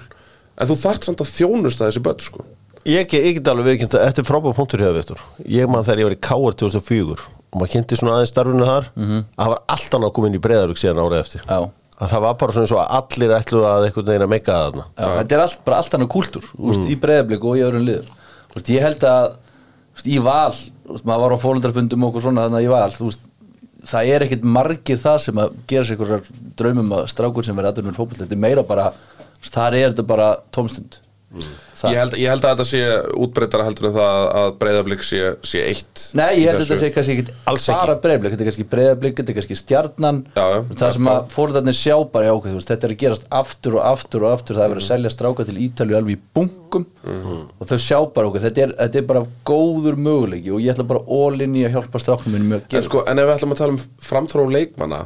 [0.54, 2.44] En þú þarft samt að þjónusta þessi börn sko
[2.84, 6.02] Ég, get- ég alveg viðkynnt að þetta er frábæð punktur hjá Viktor Ég man þegar
[6.02, 6.54] ég var í K.R.
[6.60, 7.16] 2004
[7.54, 10.36] og maður kynnti svona aðeins starfinu þar að það var allt annað að koma inn
[10.36, 11.58] í breyðarvík síðan árið eftir Já.
[11.94, 14.52] að það var bara svona eins og að allir ætlu að einhvern veginn að meika
[14.52, 16.88] það þarna Já, þetta er allt, bara allt annað kúltúr mm.
[16.90, 18.10] í breyðablík og í öðrum liðum
[18.54, 19.28] Þú veist, ég held að
[19.94, 20.58] veist, í val,
[20.90, 23.24] veist, maður var á fólundarfundum og okkur svona þannig að í val þú veist,
[23.94, 27.70] það er ekkit margir þar sem að gera sér einhverjar draumum að strákur sem verið
[27.70, 28.90] aðdur með fótbolt þetta er meira bara,
[29.46, 31.03] þar er þetta bara tómstund Það-
[31.34, 32.80] ég held, ég held að þetta sé
[33.24, 36.90] útbreytara heldur en það að breyðablík sé, sé eitt Nei, ég held að þetta sé
[36.94, 40.20] kannski ekki Alls bara breyðablík, þetta er kannski breyðablík þetta er kannski stjarnan.
[40.36, 43.02] Já, já, það sem að fóröldarnir sjá bara já, ok, þú veist, þetta er að
[43.02, 46.16] gerast aftur og aftur og aftur það er verið að selja stráka til Ítalju alveg
[46.16, 46.86] í bunkum.
[47.04, 50.86] Og þau sjá bara ok, þetta er, þetta er bara góður möguleiki og ég ætla
[50.94, 53.76] bara ólinni að hjálpa stráknum minnum að En sko, en ef við ætlum að tala
[53.76, 55.00] um framþróun leikmanna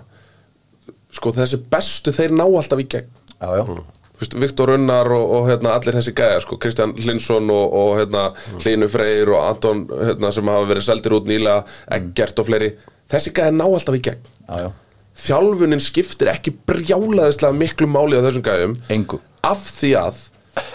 [1.18, 3.10] sko, þessi bestu þeir ná alltaf í gegn.
[3.38, 7.74] Já, já, veist, Viktor Unnar og, og hérna, allir þessi gæja sko, Kristján Hlinsson og,
[7.78, 8.24] og hérna,
[8.58, 11.62] Hlínu Freyr og Anton hérna, sem hafa verið seldir út nýlega
[11.98, 12.72] Eggert og fleiri,
[13.12, 14.26] þessi gæja ná alltaf í gegn.
[14.48, 14.70] Já, já,
[15.28, 18.76] þjálfunin skiptir ekki brjálaðislega miklu máli á þessum gæjum.
[18.94, 19.20] Engu.
[19.46, 20.20] Af því að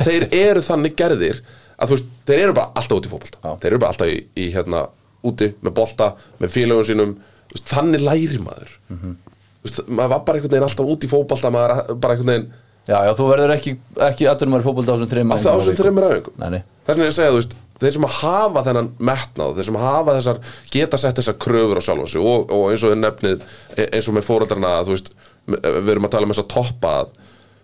[0.06, 1.44] þeir eru þannig gerðir
[1.78, 3.40] að þú veist, þeir eru bara alltaf út í fótbolta.
[3.44, 3.54] Já.
[3.60, 4.86] þeir eru bara alltaf í, í hérna
[5.24, 7.14] úti með bolta, með félögum sínum.
[7.52, 8.72] Veist, þannig læri maður.
[8.92, 9.16] Mhm.
[9.64, 12.50] þú veist, maður var bara einhvern veginn alltaf út í fótbolta maður bara einhvern veginn
[12.90, 13.76] já, já, þú verður ekki,
[14.10, 16.40] ekki aðdunum að fótbolta á þessum á það á þessum þreymur æfingum?
[16.42, 16.62] Nei, nei.
[16.84, 19.68] þess vegna er ég að segja, þú veist, þeir sem að hafa þennan metnáð, þeir
[19.70, 20.42] sem hafa þessar
[20.74, 24.18] geta sett þessar kröfur á sjálfa sig og, og eins og nefnið, e- eins og
[24.18, 25.14] með fóreldrarna þú veist,
[25.50, 27.14] við erum að tala um þess að toppa að,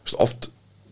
[0.07, 0.49] veist, oft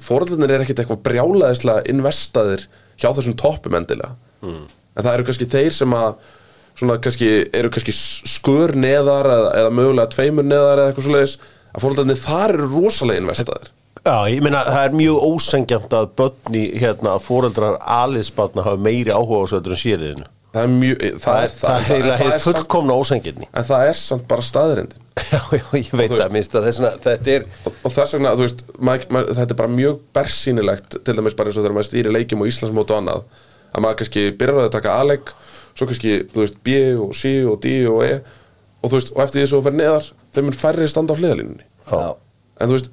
[0.07, 4.13] fóreldrarnir er ekkit eitthvað brjálaðislega investaðir hjá þessum toppum endilega.
[4.45, 6.19] En það eru kannski þeir sem að
[6.77, 11.35] svona kannski, eru kannski skur neðar eða, eða mögulega tveimur neðar eða eitthvað svoleiðis,
[11.73, 13.73] að fóreldrarnir þar eru rosalega investaðir
[14.05, 19.13] Já, ég meina það er mjög ósengjant að börni hérna að fóreldrar aliðsbarna hafa meiri
[19.15, 22.21] áhuga á þessu en séliðinu það er mjög, Það er, það er, það það er
[22.21, 26.19] er samt- fullkomna ósengjirni en það er samt bara staðrindin Já, já, ég veit þú
[26.21, 29.53] það, minnst að þessna, þetta er og, og þess vegna, þú veist, mað, mað, þetta
[29.55, 32.93] er bara mjög bersýnilegt, til dæmis bara eins og þegar maður stýri leikjum og Íslandsmót
[32.93, 33.23] og annað
[33.73, 35.33] að maður kannski byrjar að taka A-leik
[35.77, 39.23] svo kannski, þú veist, B og C og D og E og þú veist, og
[39.25, 40.07] eftir því svo fer neðar,
[40.37, 42.13] þeim mun færri standa á hliðalínunni Já.
[42.61, 42.91] en þú veist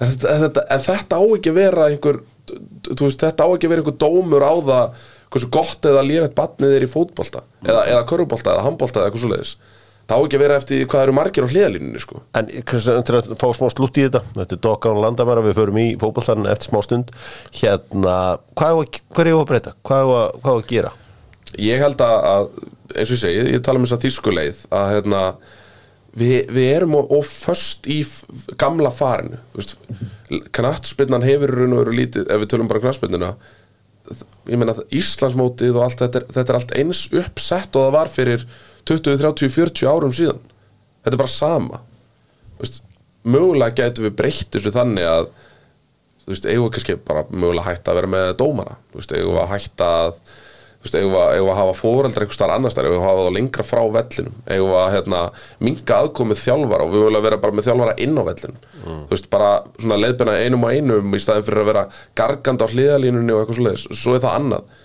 [0.00, 2.20] en þetta, en þetta, en þetta á ekki að vera einhver
[3.00, 5.00] veist, þetta á ekki að vera einhver dómur á það
[5.32, 9.24] hversu gott eða lélegt batnið er í fótbolta eða, eða körfubolta eða handbolta eða eitthvað
[9.26, 9.56] svoleiðis
[10.06, 12.20] það á ekki að vera eftir hvað eru margir á hliðalínunni sko.
[12.38, 15.80] En hversu- til að fá smá slútt í þetta Þetta er Dokkan Landamæra, við förum
[15.82, 17.10] í fótbollan eftir smá stund
[17.58, 18.14] Hérna,
[18.54, 19.72] hvað er að, hvað er að breyta?
[19.82, 20.92] Hvað er að, hvað er að gera?
[21.62, 22.48] ég held að
[22.96, 25.20] eins og ég segi, ég tala um þess að þýskuleið að hérna
[26.16, 28.00] við, við erum og, og föst í
[28.58, 29.38] gamla farinu
[30.56, 33.34] knattspinnan hefur raun og veru lítið ef við tölum bara knattspinnuna
[34.46, 38.12] ég meina Íslandsmótið og allt þetta er, þetta er allt eins uppsett og það var
[38.12, 38.44] fyrir
[38.86, 40.42] 20, 30, 40 árum síðan.
[41.02, 41.80] Þetta er bara sama.
[42.60, 42.82] Veist,
[43.26, 45.30] mögulega getum við breytt þessu þannig að
[46.22, 48.78] þú veist, eigum við kannski bara mögulega hætta að vera með dómara.
[48.92, 50.20] Þú veist, eigum við að hætta að
[50.76, 51.74] þú veist, eigum við að, hafa
[52.20, 54.34] einhvers staðar annars staðar, eigum við að hafa það lengra frá vellinum?
[54.46, 55.20] Við að hérna,
[55.66, 58.58] minka aðkomið þjálfara og við viljum vera bara með þjálfara inn á vellinum?
[58.86, 61.86] Þú veist, bara svona leiðbyrna einum og einum í staðin fyrir að vera
[62.20, 64.76] gargand á hliðalínunni og eitthvað svoleiðis, svo er það annað.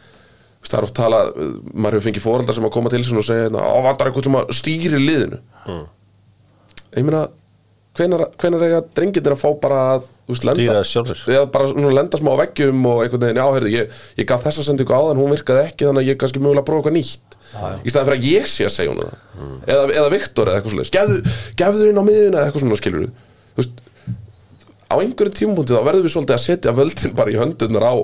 [0.62, 1.32] Þú veist, það er oft talað,
[1.74, 4.40] maður hefur fengið fóreldra sem að koma til sín og segja, á, vantar eitthvað sem
[4.42, 5.42] að stýri liðinu.
[6.92, 7.28] Ég meina
[7.98, 10.62] hvenar, hvenar eiga drengirnir að fá bara að veist, lenda.
[11.28, 14.46] Já, bara svona lenda smá á veggjum og einhvern veginn, já, heyrðu, ég, ég gaf
[14.46, 17.38] þessa sendingu áðan, hún virkaði ekki þannig að ég kannski mögulega að prófa eitthvað nýtt.
[17.84, 19.18] Í staðan fyrir að ég sé að segja hún það.
[19.68, 20.94] Eða, eða Viktor eða eitthvað svoleiðis.
[20.96, 23.10] Gefðu, gefðu inn á miðuna eða eitthvað svona skilur
[23.52, 23.82] þú veist,
[24.88, 27.96] á einhverjum tímapunkti þá verðum við svolítið að setja völdin bara í höndunar á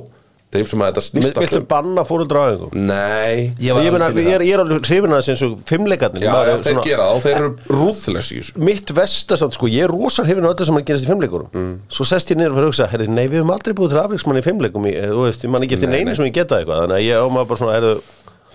[0.53, 1.65] þeim sem að þetta snýst Viltu um.
[1.67, 2.86] banna fóruldra á einhverjum?
[2.88, 6.23] Nei, Ég Ég, meina, ég, er, ég er alveg hrifin að þessi eins og fimmleikarnir.
[6.23, 8.53] Já, Maður já, er þeir svona- gera það og þeir eru rúðles í þessu.
[8.69, 11.73] Mitt vestasamt sko, ég er rosa hrifin á öllu sem hann gerast í fimmleikurum Mm.
[11.89, 13.99] Svo sest ég niður og fyrir að hugsa, herri, nei við höfum aldrei búið til
[14.03, 16.15] afleiksmann í fimmleikum í, eh, Þú veist, ég man ekki eftir Nei, neinu nei.
[16.15, 16.79] sem ég geta eitthvað.
[16.88, 17.93] Þannig að ég á maður bara svona, herri,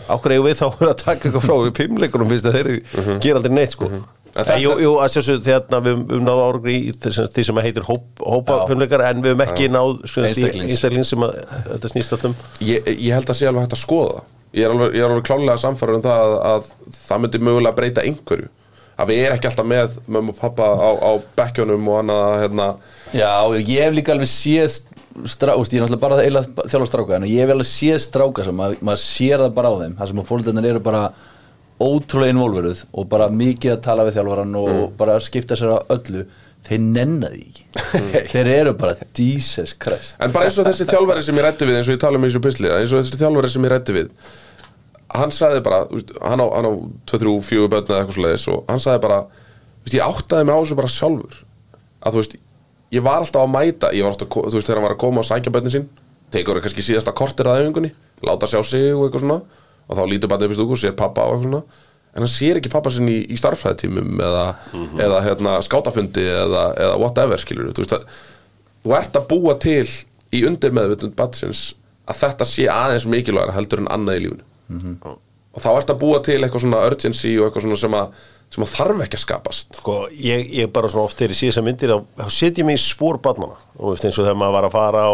[0.09, 2.29] ákveð eigum við þá að taka eitthvað frá við fimmleikunum
[4.33, 7.43] Að En þetta- jú, jú, að sjálfsög þegar við við höfum náðu árangri í því
[7.45, 8.67] sem heitir hóp, hópa Já.
[8.71, 11.35] fimmleikar En við höfum ekki náð sko, einstakling sem að,
[11.69, 14.23] þetta snýst allum ég, ég held að sé alveg hægt að skoða.
[14.53, 16.63] Ég er alveg, ég er alveg klálega samfæður um það að, að
[17.09, 18.49] það myndi mögulega breyta einhverju.
[19.03, 22.67] Að við erum ekki alltaf með mömmu og pappa á, á bekkjónum og annað hérna,
[23.13, 24.81] Já, ég hef líka alveg séð
[25.29, 28.45] strá, úst, ég er náttúrulega bara eila þjálfa stráka en ég hef alveg séð stráka
[28.45, 29.97] sem að, maður sér það bara á þeim,
[31.83, 34.97] ótrúlega involveruð og bara mikið að tala við þjálfaran og Mm.
[35.01, 36.25] bara skipta sér á öllu
[36.69, 37.65] þeir nenna því ekki.
[38.33, 40.15] Þeir eru bara Jesus Christ.
[40.23, 42.25] En bara eins og þessi þjálfari sem ég rætti við eins og ég tala um
[42.25, 44.13] í þessu pisli eins og þessi þjálfari sem ég rætti við
[45.13, 45.81] hann sagði bara,
[46.25, 46.61] hann á, á
[47.11, 49.19] 2-3, 4 börn eða eitthvað svoleiðis og hann sagði bara,
[49.85, 51.41] veist, ég áttaði mig á þessu bara sjálfur.
[52.01, 52.37] Að þú veist,
[52.97, 55.21] ég var alltaf að mæta ég var alltaf, þú veist, þegar hann var að koma
[55.21, 55.85] og sækja börnin sín
[56.33, 57.91] tekur það kannski síðasta kortir að æfingunni
[58.25, 59.41] láta sjá sig og eitthvað svona
[59.89, 61.89] og þá lítur bara upp í stúku, sér pappa og eitthvað svona.
[62.13, 64.45] En hann sér ekki pappa sinni í, í starffræðitímum eða,
[65.01, 68.05] eða hérna, skátafundi eða, eða whatever, skilur þú veist að
[68.83, 69.87] þú ert að búa til
[70.33, 71.71] í undirmeðvitund batsins
[72.11, 74.45] að þetta sé aðeins mikilvægara heldur en annað í lífunu
[75.53, 78.15] og þá ert að búa til eitthvað svona urgency og eitthvað svona sem að,
[78.55, 79.75] sem að þarf ekki að skapast.
[79.81, 82.69] Sko, ég, ég bara svona oft þegar ég sé þessar myndir þá þá set ég
[82.69, 85.13] mig í spór barnana og veist, eins og þegar maður var að fara á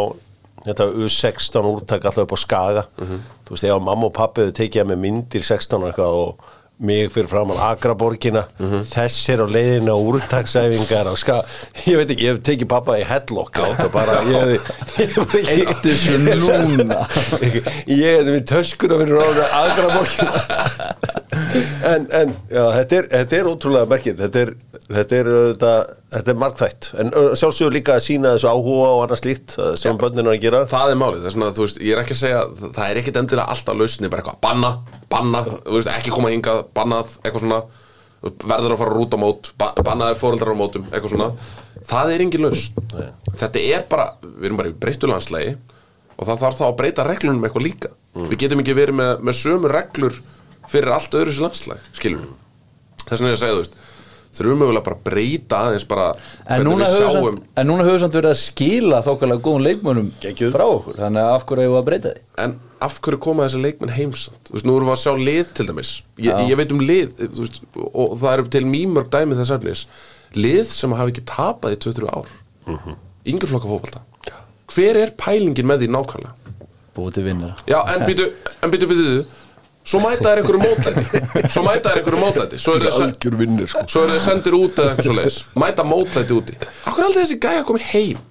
[0.72, 2.84] þetta U16 úrtak alltaf upp á Skaga.
[2.98, 6.54] Þú veist, ef mamma og pappi hefur tekið að með myndir 16 og eitthvað og
[6.78, 8.44] mig fyrir framann Akraborgina.
[8.86, 11.42] Þessir á leiðinu á úrtaksæfingar á Skaga,
[11.88, 14.62] ég veit ekki, ég hef tekið pappa í headlock og bara ég
[14.98, 17.02] hef Eittu þessu núna.
[17.88, 21.24] Ég hefði við töskuna fyrir Akraborgina
[21.88, 24.52] en, en já, þetta, er, þetta er ótrúlega merkið þetta er,
[24.88, 25.72] þetta er, þetta,
[26.14, 29.98] þetta er markþætt en sjálfsögur líka að sína þessu áhuga og annað slíkt uh, sem
[30.00, 30.62] börnin er að gera.
[30.70, 33.00] Það er málið, það er svona, þú veist, ég er ekki að segja það er
[33.02, 34.72] ekkit endilega alltaf lausni, bara eitthvað banna,
[35.12, 37.60] banna, þú veist, ekki koma hingað bannað, eitthvað svona.
[38.18, 41.28] Verður að fara að rúta mót, ba bannaðir fóreldrar á mótum, eitthvað svona,
[41.86, 42.80] það er engin lausn.
[43.28, 45.52] Þetta er bara, við erum bara í breyttulandslægi
[46.18, 47.92] og það þarf þá að breyta reglunum eitthvað líka.
[48.18, 50.18] Við getum ekki verið með, með sömu reglur
[50.68, 52.26] fyrir allt öðru sér landslæg, skilur
[53.08, 53.84] þess vegna er ég að segja, þú veist
[54.38, 56.06] þurfum mögulega bara að breyta aðeins bara
[56.46, 59.64] En núna, við hefur sjáum samt, en núna hefur samt verið að skila þokkalega góðum
[59.64, 60.52] leikmönnum Geggjuð.
[60.54, 62.54] frá okkur þannig að af hverju hefur að breyta því En
[62.86, 64.42] af hverju koma þessi leikmenn heimsamt?
[64.46, 65.90] Þú veist, nú erum við að sjá lið til dæmis
[66.22, 69.86] Ég, ég veit um lið þú veist, og það eru til mýmörg dæmi þess efnis
[70.36, 72.78] Lið sem hafa ekki tapað í 23 ár mm Mhm.
[72.84, 72.96] -hmm.
[73.32, 74.00] Yngjurflokka fótbolta
[74.68, 76.32] Hver er pælingin með því nákvæmlega?
[76.94, 78.30] búið til vinnara Já, en býtu,
[78.62, 79.24] en býtu, býtu
[79.88, 81.02] Svo mæta er einhverju mótlæti.
[81.48, 82.58] Svo mæta er einhverju mótlæti.
[82.60, 83.84] Svo eru vinnur sko.
[83.88, 86.56] þeir sendir út eða eitthvað svo leiðis Mæta mótlæti úti.
[86.84, 88.24] Akkur aldrei þessi gæja komið heim?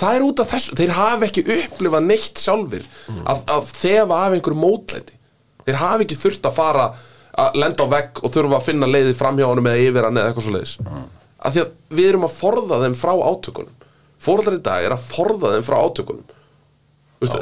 [0.00, 2.86] Það er út af þessu, þeir hafa ekki upplifað neitt sjálfir
[3.26, 5.18] að, að þefa af einhverju mótlæti.
[5.66, 6.86] Þeir hafa ekki þurft að fara
[7.40, 10.30] að lenda á vegg og þurfa að finna leiði framhjá honum eða yfir hann eða
[10.30, 10.76] eitthvað svo leiðis
[11.40, 13.76] Af því að við erum að forða þeim frá átökunum.
[14.20, 16.34] Fóreldrar í dag er að forða þeim frá átökunum.
[17.20, 17.38] Vistu,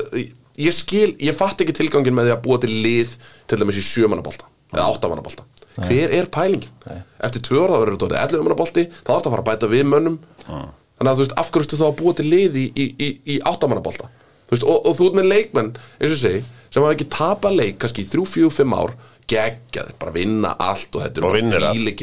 [0.58, 3.14] ég skil, ég fatt ekki tilgangin með því að búa til lið
[3.48, 5.46] til dæmis í sjömannabolta eða áttamannabolta
[5.78, 6.70] hver er pælingin?
[6.88, 7.02] Nei.
[7.22, 10.16] eftir tvö orða verður þetta 11 mannabolti þá átt að fara að bæta við mönnum.
[10.48, 13.08] Þannig að þú veist, af hverju ertu þá að búa til lið í, í, í,
[13.34, 14.08] í áttamannabolta
[14.50, 17.78] veist, og, og þú ert með leikmenn, eins og segi sem hafa ekki tapað leik,
[17.80, 18.96] kannski í 3-4-5 ár
[19.28, 21.22] geggjað, bara vinna allt og þetta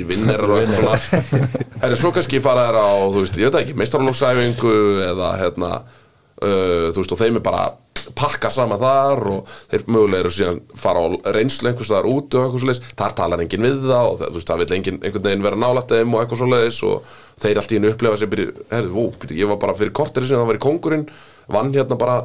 [0.09, 1.49] vinnerar og eitthvað svona.
[1.81, 4.75] Herri, svo kannski fara þær á, þú veist, ég veit það ekki meistarlóksæfingu
[5.09, 5.71] eða hérna,
[6.39, 7.65] uh, þú veist, og þeim er bara
[8.17, 12.45] pakka saman þar og þeir mögulega eru síðan fara á reynslu einhvers staðar út og
[12.45, 15.45] eitthvað svoleiðis, þar talar enginn við það og það, veist, það vil enginn einhvern veginn
[15.45, 17.13] vera nálætt þeim og eitthvað svoleiðis og
[17.43, 19.03] þeir allt í hennu upplefa sér byrju, herri, ó,
[19.35, 21.07] ég var bara fyrir korteri sinni, það var í kongurinn
[21.51, 22.19] vann hérna bara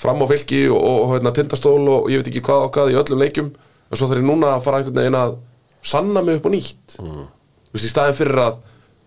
[0.00, 2.98] fram á fylki og, og hérna tindastól og ég veit ekki hvað og hvað í
[3.00, 3.52] öllum leikjum.
[3.90, 5.38] En svo þarf ég núna að fara einhvern veginn að
[5.84, 6.98] sanna mig upp á nýtt.
[7.02, 7.24] Mm.
[7.72, 8.60] veist, í staðin fyrir að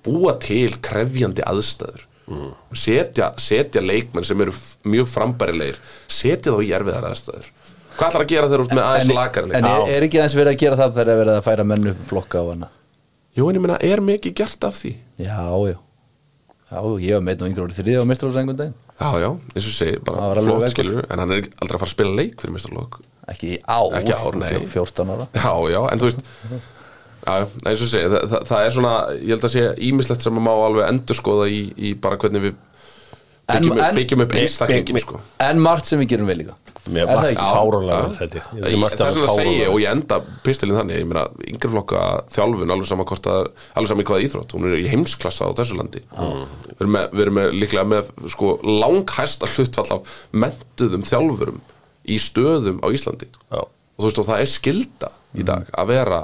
[0.04, 2.04] búa til krefjandi aðstæður
[2.74, 4.54] setja, setja leikmenn sem eru
[4.88, 7.50] mjög frambærilegir setja þá í erfiðar aðstæður.
[7.94, 10.54] Hvað ætlar að gera þeir út með aðeins lakari en er, er ekki aðeins verið
[10.56, 12.70] að gera það þegar er verið að færa menn upp flokka á hana
[13.34, 14.92] Jú, en ég meina, er mikið gert af því?
[15.18, 15.38] Já,
[15.70, 15.78] já.
[16.74, 18.76] Já, ég var meitt og yngri árið þriði á mestrarásængum daginn.
[18.98, 21.94] Já, já, eins og segi, bara flott skilur En hann er aldrei að fara að
[21.96, 23.00] spila leik fyrir mistarlokk
[23.34, 24.50] Ekki í ár, Ekki ár, nei.
[24.68, 25.26] fjó- 14 ára.
[25.34, 26.26] Já, já, en þú veist
[27.24, 30.22] Já, eins og ég segi, það, það, það er svona Ég held að sé ímislegt
[30.26, 32.56] sem að má alveg endurskoða í, í bara hvernig við
[33.44, 36.28] En- byggjum, upp, en- byggjum upp Mi- mi- einstaklingin, sko En margt sem við gerum
[36.32, 36.54] vel líka
[36.92, 37.48] Mér Er það var ekki?
[37.56, 38.18] fáránlega Já.
[38.20, 38.44] held ég.
[38.44, 39.72] Ég- Þessi margt Það er svona að segja fáránlega.
[39.74, 42.02] og ég enda pistilinn þannig Ég meina, yngri flokka
[42.36, 45.52] þjálfun alveg sama hvort að alveg sama í hvaða íþrótt hún er í heimsklassa á
[45.60, 51.04] þessu landi við, erum með, við erum með, líklega með sko, langhæsta hlutfall af mentuðum
[51.08, 51.60] þjálfurum
[52.04, 53.60] í stöðum á Íslandi Já.
[53.64, 56.22] og þú veist og það er skilda í dag að vera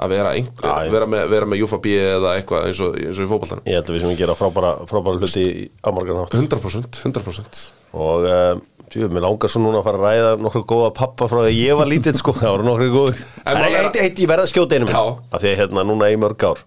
[0.00, 0.92] að vera, einhver, já.
[0.94, 3.78] vera með, vera með Júfa B eða eitthvað eins og, eins og í fótballtanum Ég
[3.78, 6.36] held að við sem við gera frábæra, frábæra hluti í amargan hátt.
[6.38, 7.60] 100% 100%
[8.00, 11.40] og um, tjú, mér langar svo núna að fara að ræða nokkur góða pappa frá
[11.42, 14.30] því að ég var lítill sko, það voru nokkur góður mál er eitt, eitt, ég
[14.30, 16.64] verða að skjóta einu minn af því að hérna núna í mörg ár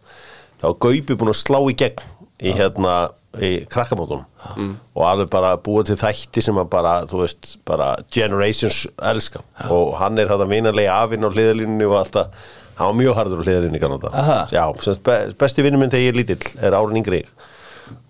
[0.59, 2.07] þá var Gaupi búin að slá í gegn
[2.43, 2.95] í hérna
[3.41, 4.25] í krakkamótunum.
[4.57, 4.73] Mm.
[4.93, 9.41] og alveg bara búið til þætti sem að bara, þú veist, bara generations elska.
[9.71, 13.45] Og hann er þetta vinarlega afinn á hliðalínunni og alltaf hann var mjög harður á
[13.47, 14.13] hliðalínunni í Kanada.
[14.53, 14.63] Já,
[15.05, 17.23] be, besti vinnur minn þegar ég er lítill er árin yngri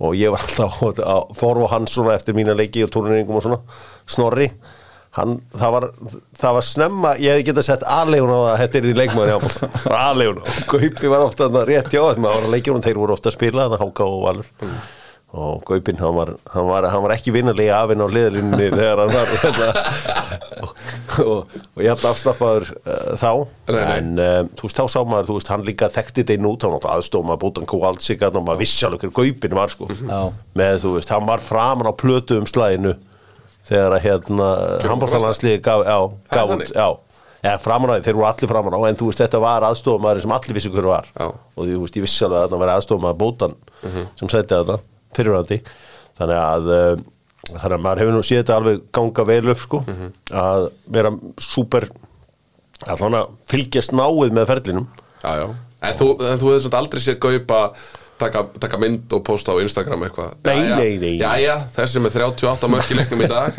[0.03, 3.45] og ég var alltaf að, að forfa hann svona eftir mína leiki og túrneringum og
[3.45, 3.59] svona.
[4.09, 4.49] Snorri
[5.17, 5.87] hann, það, var,
[6.41, 9.33] það var snemma ég hefði getað sett aðlegun á það að þetta er því leikmaður
[9.99, 13.67] aðlegun og Gaupi var ofta rétt hjá þeim að leikjum þeir voru ofta að spila
[13.67, 14.51] þannig Háka og Valur
[15.33, 19.13] og Gaupin hann var, hann var, hann var ekki vinarlega afinn á liðalínunni þegar hann
[19.15, 19.69] var hérna,
[20.61, 20.73] og,
[21.23, 23.31] og, og ég hafði afstappaður uh, þá.
[23.71, 23.95] Nei, nei.
[23.95, 26.67] en um, þú veist, þá sá maður, þú veist, hann líka þekkti þetta inn út,
[26.67, 30.19] hann átti aðstofa maður bútan Kowalczyk og maður vissi alveg hver Gaupin var sko, Já.
[30.61, 32.93] með þú veist, hann var framan á plötu um slæðinu
[33.65, 34.51] þegar að hérna
[34.85, 35.97] handbóltalandsliði gaf, já,
[36.29, 36.87] gaf út, já,
[37.41, 40.05] já, framan á því, þeir voru allir framan á, en þú veist, þetta var aðstofa
[40.05, 41.09] maður sem allir vissi hver var.
[41.17, 41.29] Já.
[41.31, 43.55] og þú veist, ég vissi alveg að það var aðstofa maður bútan
[44.19, 44.81] sem sætti þetta,
[45.17, 45.59] fyrirvændi
[46.19, 47.03] þannig að uh,
[47.51, 49.81] þannig að maður hefur nú séð þetta alveg ganga vel upp sko,
[50.43, 51.11] að vera
[51.43, 51.89] súper
[52.87, 54.87] allan að fylgjast náið með ferlinum.
[55.23, 55.45] Já, já,
[55.87, 57.59] en þú, en þú hefði samt aldrei séð gaupa
[58.21, 61.11] taka, taka mynd og posta á Instagram eitthvað Nei, Jæja, nei, nei.
[61.19, 63.57] Jæja, þessi með 38 mörk í leiknum í dag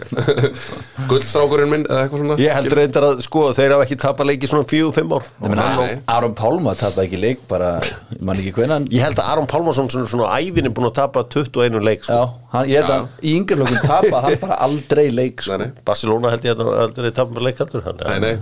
[1.11, 4.51] Guldstrákurinn minn eða eitthvað svona Ég heldur reyndar að sko þeir hafa ekki tapað leiki
[4.51, 6.01] svona fjögur, fimm ár Ég meina, Nei, nei.
[6.14, 7.71] Aron Pálma tapði ekki leik bara,
[8.14, 10.97] ég man ekki hvenan Ég held að Aron Pálmarsson svona, svona æðin er búin að
[11.01, 12.19] tapa 21 leik sko.
[12.19, 15.59] Já, hann, ég held að í yngjörlökun tapað hann bara aldrei leik sko.
[15.61, 15.85] Nei, nei.
[15.88, 18.35] Barcelona held ég að það aldrei tapað leik heldur hann Nei, nei,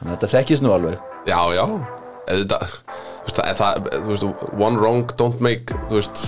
[0.00, 1.64] Þannig að þetta þekkist nú alveg já, já
[2.24, 6.24] Eða, veist, það, það, þú veist, one wrong don't make, þú veist,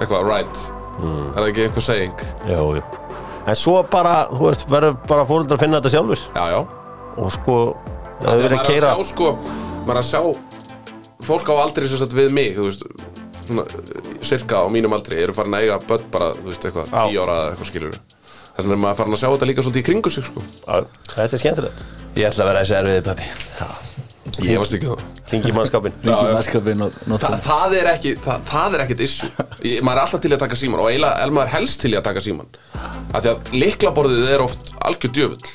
[0.00, 0.62] eitthvað right.
[1.00, 2.24] Er það ekki eitthvað saying?
[2.48, 2.82] Já, já.
[3.48, 6.58] En svo bara, þú veist, verður bara fóröldar að finna þetta sjálfur Já, já.
[7.20, 7.56] Og sko,
[8.20, 9.30] það hefur verið að er að keira sjá, sko,
[9.86, 10.20] maður er að sjá
[11.30, 12.86] fólk á aldrei sem sagt við mig, þú veist
[13.48, 13.66] svona,
[14.24, 17.38] cirka á mínum aldri eru farin að eiga börn bara, þú veist, eitthvað, tíu ára
[17.42, 18.00] eða eitthvað skilur
[18.50, 20.42] Þannig er maður farin að sjá þetta líka svolítið í kringu sig, sko.
[21.14, 21.84] Þetta er skemmtilegt.
[22.18, 23.89] Ég ætla að vera þessi erfiði pappi
[24.46, 26.14] Ég varst ekki það Ringi mannskapin já.
[26.34, 29.28] mannskapin og Þa, það er ekki, það, það er ekkit issue.
[29.62, 32.02] Ég, maður er alltaf til að taka síman og eiginlega er maður helst til að
[32.08, 32.48] taka síman
[33.14, 35.52] af því að liklaborðið er oft algjör djöfull.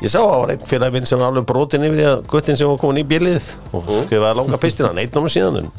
[0.00, 2.22] Ég sá að það var einn fyrir minn sem var alveg brotin yfir í að
[2.32, 4.06] guttin sem var komin í bílið og Mhm.
[4.06, 5.70] skrifaði langa pistina, neitt náma síðan en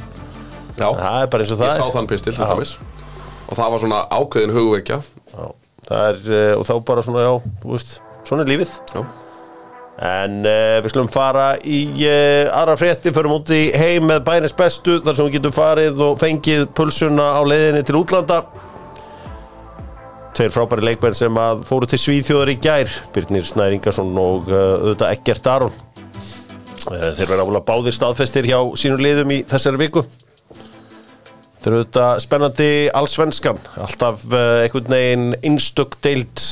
[0.78, 1.92] Já, það er bara eins og það ég sá er.
[1.96, 2.78] þann pistil til dæmis.
[3.50, 5.02] Og það var svona ákveðin hugveikja
[5.34, 5.46] Já,
[5.90, 8.72] það er, eh, og þá bara svona, já, þú veist, svona er lífið.
[8.94, 9.02] Já,
[10.02, 14.56] En uh, við slum fara í uh, aðra frétti, förum út í heim með bænis
[14.58, 18.40] bestu, þar sem við getum farið og fengið pulsuna á leiðinni til útlanda.
[20.34, 24.64] Tveir frábæri leikmenn sem að fóru til Svíþjóðar í gær, Birnir Snær Ingarsson og uh,
[24.80, 25.78] auðvitað Eggert Aron.
[26.88, 30.08] Uh, þeir verða alveg báðir staðfestir hjá sínum liðum í þessari viku.
[31.62, 35.28] Þetta er auðvitað spennandi allsvenskan, alltaf uh, einhvern veginn
[36.02, 36.48] deild,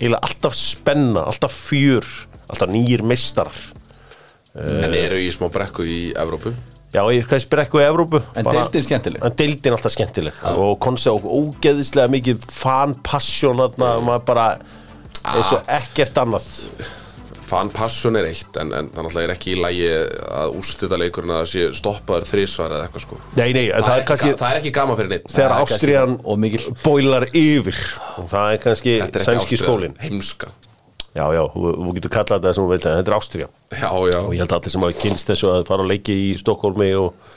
[0.00, 2.10] eiginlega alltaf spenna, alltaf fjör,
[2.48, 3.54] alltaf nýjir meistarar.
[4.58, 6.54] en eru í smá brekku í Evrópu
[6.88, 8.18] Já, ég kannski spyr eitthvað í Evrópu.
[8.34, 9.24] En bara- deildin skemmtileg.
[9.24, 14.46] En deildin alltaf skemmtileg og konse og ógeðislega mikið fan-passion þarna, maður bara
[15.24, 16.46] eins og ekkert annað.
[17.48, 19.86] Fan passion er eitt en, en það náttúrulega er ekki í lægi
[20.36, 23.92] að úrstita leikurinn að það sé stoppaður þrísvar eða eitthvað sko Nei, nei, það, það,
[23.94, 26.38] er er kannski það er ekki gaman fyrir neitt þegar það er kannski Ástriðan og
[26.44, 26.64] mikil.
[26.84, 27.78] bólar yfir
[28.20, 29.96] og það er kannski Þetta er ekki sænski skólinn.
[30.02, 30.50] Heimska
[31.16, 33.48] Já, já, þú, getur kallað þetta sem þú veit að þetta er Ástriða.
[33.72, 36.16] Já, já, og ég held að allir sem hafi kynst þessu að fara að leiki
[36.28, 37.28] í Stokkólmi og,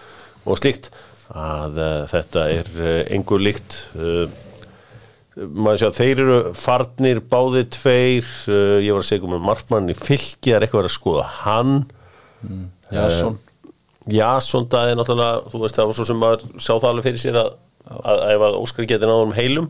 [0.45, 0.91] og slíkt
[1.31, 4.25] að uh, þetta er uh, engur líkt uh,
[5.39, 9.87] maður sjá, þeir eru farnir báði tveir uh, ég var að segja um með markmann
[9.93, 11.79] í fylki það er eitthvað að skoða hann.
[12.91, 13.39] Jasson
[14.09, 17.21] Já, svona er náttúrulega, þú veist, það var svo sem maður sá það alveg fyrir
[17.21, 17.49] sér að,
[17.85, 19.67] að, að ef að Óskar geti náðum heilum.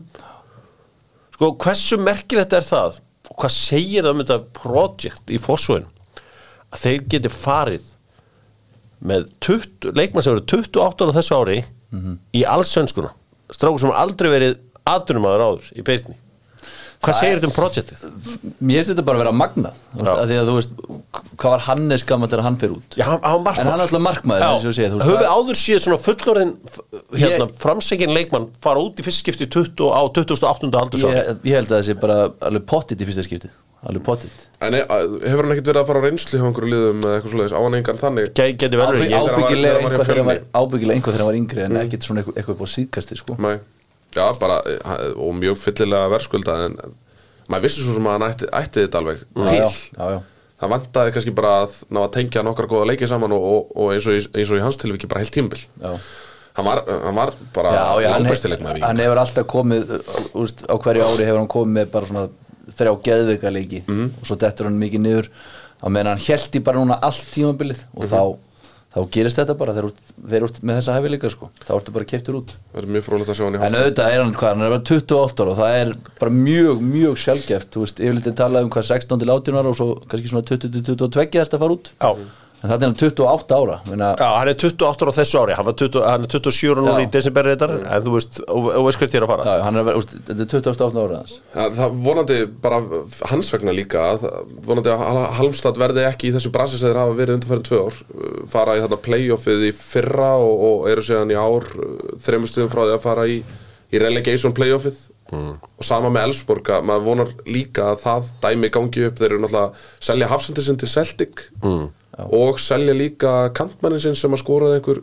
[1.34, 2.96] Sko, hversu merkilegt er það
[3.38, 5.88] hvað segir það um þetta project í fórsvöðin
[6.72, 7.90] að þeir geti farið
[9.02, 11.56] með 20, leikmann sem eru 28 ára þessu ári
[12.32, 13.10] í allsönskuna.
[13.52, 16.16] Strákur sem aldrei verið aðdunumæður áður í byrni
[17.02, 18.02] Hvað Það segir er- þetta um projectið?
[18.62, 19.32] Mér finnst þetta bara að vera
[19.98, 20.12] Já.
[20.12, 20.70] af Því að þú veist,
[21.42, 22.94] hvað var Hannes gammal þegar hann fer út?
[22.96, 26.52] Já, hann, hann var En hann er alltaf markmaður, það- áður síðan svona fullorðin
[27.18, 30.70] hérna, framsækin leikmann fara út í fyrst skipti 20, á 28.
[30.78, 33.50] aldursári ég, ég held að það sé bara alveg pottit í fyrsta skipti
[33.82, 34.30] Alveg pottit.
[34.62, 37.32] En e- hefur hann ekkert verið að fara á reynslu hjá einhverju liðum eða eitthvað
[37.34, 38.28] svoleiðis, á hann engan þannig?
[38.30, 40.38] Gæ- Geti verður Ábygg- ekki þegar hann var- Ábyggilega einhvað þegar hann var
[41.18, 42.22] þegar hann yngri en ekkert svona
[44.14, 46.76] já, bara, eh, og mjög fyllilega verðskulda en
[47.50, 50.18] maður vissi svo sem að hann ætti, ætti þetta alveg til já, já, já.
[50.62, 53.94] það vantaði kannski bara að ná að tengja nokkra góða leikið saman og, og, og
[53.94, 55.64] eins, og eins og í hans tilviki bara heilt tímbil
[56.52, 58.26] hann var, hann var bara já, hann,
[58.84, 62.28] hann hefur alltaf komið uh, úst, á hverju ári hefur hann komið með bara svona
[62.76, 64.10] þrjá geðveika leiki Mhm.
[64.20, 65.28] og svo dettur hann mikið niður
[65.82, 68.10] á meðan hann held í bara núna allt tímabilið og Mhm.
[68.12, 68.20] þá,
[68.92, 70.00] þá gerist þetta bara þeir út,
[70.32, 71.48] þeir út með þessa hæfileika sko.
[71.64, 74.12] þá ertu bara keiptur út það er mjög frólægt að sjá hann í en auðvitað
[74.12, 77.72] er hann hvað, hann er bara 28 ára og það er bara mjög, mjög sjálfgeft
[77.72, 80.46] þú veist, yfirleitt er talað um hvað 16 til 18 ára og svo kannski svona
[80.52, 82.10] 20-22 þess að fara út Já.
[82.62, 83.76] En það er hann 28 ára
[84.22, 86.84] Já, hann er 28 ára á þessu ári hann, var 20, hann er 27 ára
[86.86, 89.46] núna í desember reyndar en þú veist, og, og veist hvert ég er að fara.
[89.56, 91.34] Já, hann er, úst, þetta er 28 ára hans.
[91.56, 92.80] Það, það vonandi bara
[93.32, 94.28] hans vegna líka að-
[94.68, 97.80] vonandi að Hal- Halmstad verði ekki í þessu brasi sem þeir hafa verið undanfærin tvö
[97.88, 101.96] ár uh, fara í þarna playoffið í fyrra og, og eru síðan í ár uh,
[102.22, 103.40] þreymur stuðum frá því að fara í,
[103.90, 105.08] í relegation playoffið.
[105.32, 109.14] Og sama með Elfsborg að maður vonar líka að það dæmi gangi upp.
[109.16, 111.44] Þeir eru náttúrulega að selja hafsendir sinn til Celtic.
[111.64, 111.86] Mm.
[112.30, 115.02] Og selja líka kantmannin sinn sem að skoraði einhver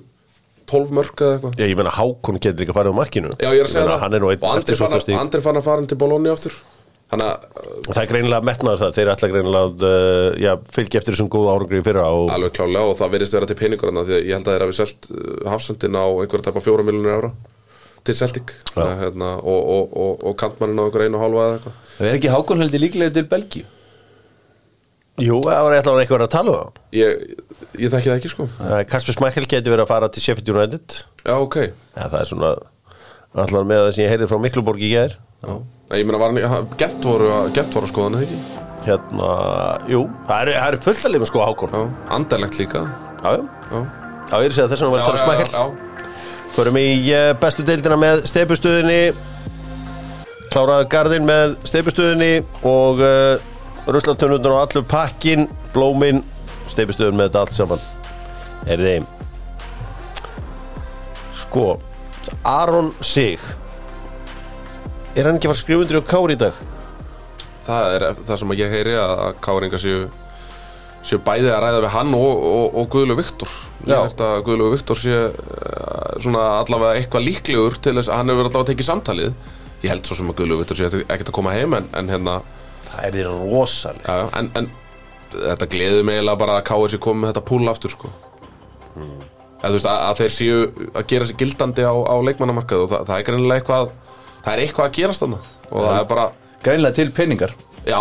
[0.70, 1.56] 12 mörk eða eitthvað.
[1.60, 3.32] Já, ég meina Hákon getur líka farið á markinu.
[3.40, 4.02] Já, ég er að segja það.
[4.04, 6.36] Hann er nú einn Og Andri eftir fann, sókastík Andri fann að fara til Bologna
[6.36, 6.58] aftur.
[7.10, 11.00] Þannig að og það er greinilega metnaður það, þeir ætla greinilega að uh, já, fylgja
[11.00, 13.90] eftir þessum góða árangri í fyrra og alveg klálega og það verðist vera til peningur
[13.90, 16.86] þarna því að ég held að þeir hafi selt uh, hafsendin á einhverja tæpa fjóra
[16.86, 17.32] miljonir ára
[18.06, 18.54] til Celtic.
[18.76, 21.82] Þannig, hérna, og, og, og, og kantmannin á einhver einu og hálfa eða eitthvað.
[21.98, 23.66] Það er ekki Hákon heldur líklega til Belgíu
[25.24, 27.24] Jú, það var eitthvað eitthvað að tala um ég,
[27.80, 28.48] ég þekki það ekki sko.
[28.60, 30.98] Það Kasper Smækkel getur verið að fara til Sheffield United.
[31.26, 31.58] Já, ok.
[31.66, 32.52] Ja, það er svona
[33.46, 35.18] allar með það sem ég heyrði frá Mikluborg í.
[35.90, 37.30] Nei, Ég meina var hann, Gent voru,
[37.88, 38.40] að skoða hann ekki?
[38.86, 39.30] Hérna,
[39.92, 41.74] jú, það er, það er fullt að lifa sko Hákon.
[41.76, 41.84] Já,
[42.16, 42.84] anderlegt líka.
[43.20, 43.80] Já, já,
[44.40, 45.50] ég er að þess var að tala um Smækkel.
[45.58, 45.90] já,
[46.56, 49.02] Förum í uh, bestu deildina með steipustuðinni
[50.50, 52.32] Kláraði Garðin með steipustuðinni
[52.66, 53.04] og
[53.96, 56.24] Ruslatönnundur og allur pakkin Blómin,
[56.72, 57.86] steipustuðin með þetta allt saman
[58.70, 59.08] Er þeim
[61.38, 61.70] Sko
[62.48, 63.40] Aron Sig
[65.18, 66.66] Er hann ekki að fara undir á Kári í dag?
[67.70, 70.08] það er það sem ég heyri að, Káringa séu
[71.06, 73.52] séu bæði að ræða við hann og, og, og Guðlu Viktor
[73.86, 74.02] ég Já.
[74.04, 78.50] veist að Guðlu Viktor sé uh, svona allavega eitthvað líklegur til þess að hann hefur
[78.50, 79.30] allavega tekið samtalið
[79.86, 82.40] ég held svo sem að Guðlu Viktor sé ekkert að koma heim en, en hérna
[83.00, 84.70] Það er því rosalega já, en, en
[85.32, 88.12] þetta gleður mig eiginlega bara að Káir sé komið með þetta púl aftur sko.
[88.96, 89.22] Hmm.
[89.60, 93.08] Eða, veist, að, að þeir séu að gera sér gildandi á, á leikmannamarkað og það,
[93.08, 93.90] það er greinilega eitthvað
[94.44, 95.42] það er eitthvað að gerast þarna.
[95.70, 96.28] Og það er bara,
[96.60, 97.54] Greinlega til peningar.
[97.88, 98.00] Já.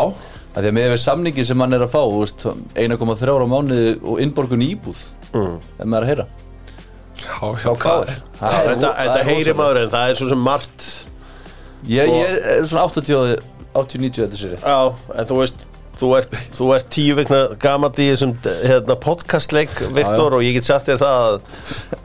[0.57, 3.47] Að Því að með við samningi sem hann er að fá þú veist, 1,3 á
[3.47, 5.53] mánuði og innborgun í íbúð mm.
[5.79, 6.25] en maður að heyra.
[7.19, 10.89] Já, já, Frá Káir Þetta, þetta heyri maður en það er svo sem margt.
[11.87, 13.39] Ég, ég er svona 80
[13.75, 14.79] 80-90 þetta sér Já,
[15.15, 15.67] en þú veist
[15.99, 20.69] Þú ert, þú ert tíu vegna gamall í þessum hérna, podcastleik, Viktor, og ég get
[20.69, 21.39] sagt þér það að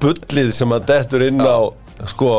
[0.02, 1.62] bullið sem að dettur inn á,
[2.10, 2.32] sko,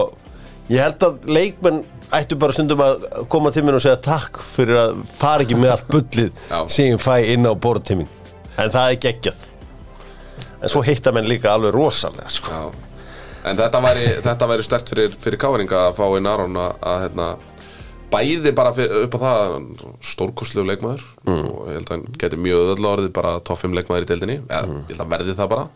[0.66, 1.84] ég held að leikmenn
[2.18, 5.76] ættu bara stundum að koma til mér og segja takk fyrir að fara ekki með
[5.76, 6.58] allt bullið Já.
[6.66, 8.10] sem ég fæ inn á borðtíminn.
[8.58, 9.46] En það er geggjað.
[10.58, 12.50] En svo hitta menn líka alveg rosalega, sko.
[12.50, 12.90] Já.
[13.44, 17.26] En þetta væri, væri stert fyrir, fyrir káringa að fá inn Aron að, að hérna,
[18.12, 19.54] bæði bara upp á það
[20.06, 24.10] stórkostlegu leikmaður og ég held að hann geti mjög öll orðið bara 5 leikmaður í
[24.12, 24.36] deildinni.
[24.48, 25.66] Eða ég held að verði það bara.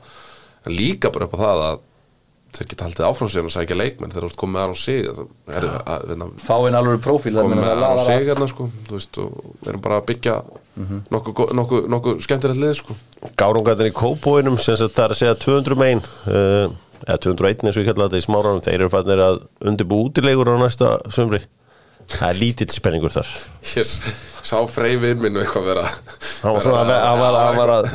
[0.66, 1.85] En líka bara upp á það að
[2.59, 5.03] þeir geta haldið áfram sig að sækja leikmenn þegar þú ert komið með Aron Sig
[5.09, 9.18] það er, að, hérna, Fá inn alveg prófíl komið með Aron Sig hérna sko, veist,
[9.20, 10.37] og erum bara að byggja
[11.12, 12.97] nokkuð go- nokkuð nokkuð skemmtilegt lið sko.
[13.39, 16.01] Gárungarnir í Kópóinum sem það er að segja 200 megin
[16.33, 16.72] uh,
[17.05, 20.49] eða 201 eins og ég kalla þetta í smáranum þeir eru fannir að undirbú útilegur
[20.49, 21.43] á næsta sumri
[22.09, 23.28] Það er lítill spenningur þar.
[23.68, 23.90] Ég
[24.48, 27.88] sá freyfinn minn og eitthvað vera Hann var svona að- hann var- að-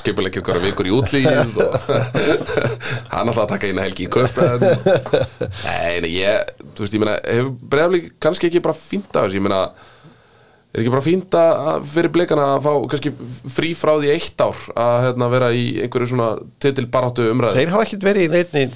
[0.00, 1.76] skipulegja ykkur vikur í útlýð og
[3.12, 4.66] hann alltaf að taka eina helgi í köpen
[5.68, 9.38] Nei, nei, ég þú veist, ég meina, hefur breyflik kannski ekki bara fínt af þessu,
[9.38, 9.62] ég meina
[10.72, 13.10] er ekki bara fínt að fyrir blikana að fá kannski
[13.52, 16.28] frí frá því eitt ár að hérna, vera í einhverju svona
[16.64, 17.58] titilbaráttu umræðu?
[17.60, 18.66] Þeir hafa ekkert verið í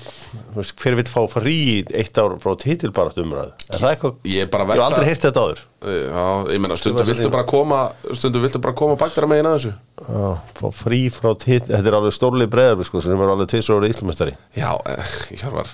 [0.56, 3.56] veist, Hver vill fá frí í eitt ár frá titilbarat umræðu?
[3.70, 4.20] Er það eitthvað?
[4.28, 5.62] Ég er bara Ég hef aldrei heyrt þetta áður.
[5.86, 7.82] Já, ég meina, stundum Skrifa viltu bara koma
[8.12, 9.74] stundum viltu bara koma bakdara megin að þessu.
[9.96, 10.30] Já,
[10.60, 13.94] fá frí frá titil Þetta er alveg stórlið breðar sko, sem er alveg tvisar árið
[13.94, 15.72] íslumestari Já, eh, Hjörvar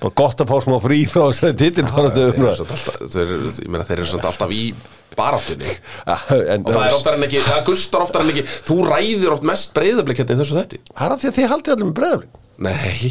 [0.00, 3.52] Bara gott að fá smá frí frá þessari titilbaratu þeir eru samt alltaf, þeir, eru-
[3.60, 4.60] ég meina, þeir eru samt alltaf í
[5.18, 5.72] baráttunni
[6.54, 9.44] En og það er oftar en ekki, það gustar oftar en ekki þú ræðir oft
[9.50, 11.96] mest breyðablik hérna í þessu þetti Það er af því að þið haldið allir með
[12.00, 13.10] breðablik Nei,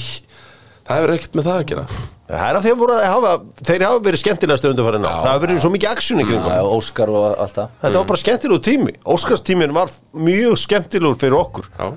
[0.89, 1.85] það hefur ekkert með það að gera
[2.29, 3.29] Það er af því að voru að hafa,
[3.65, 5.09] þeir hafa verið skemmtilega stöndum farin á.
[5.09, 6.51] Það hafa verið svo mikið aksjón í kringum.
[6.53, 8.93] Já, Óskar og allt það Þetta var bara skemmtilegur tími.
[9.15, 9.93] Óskarstímin var
[10.27, 11.87] mjög skemmtilegur fyrir okkur Já,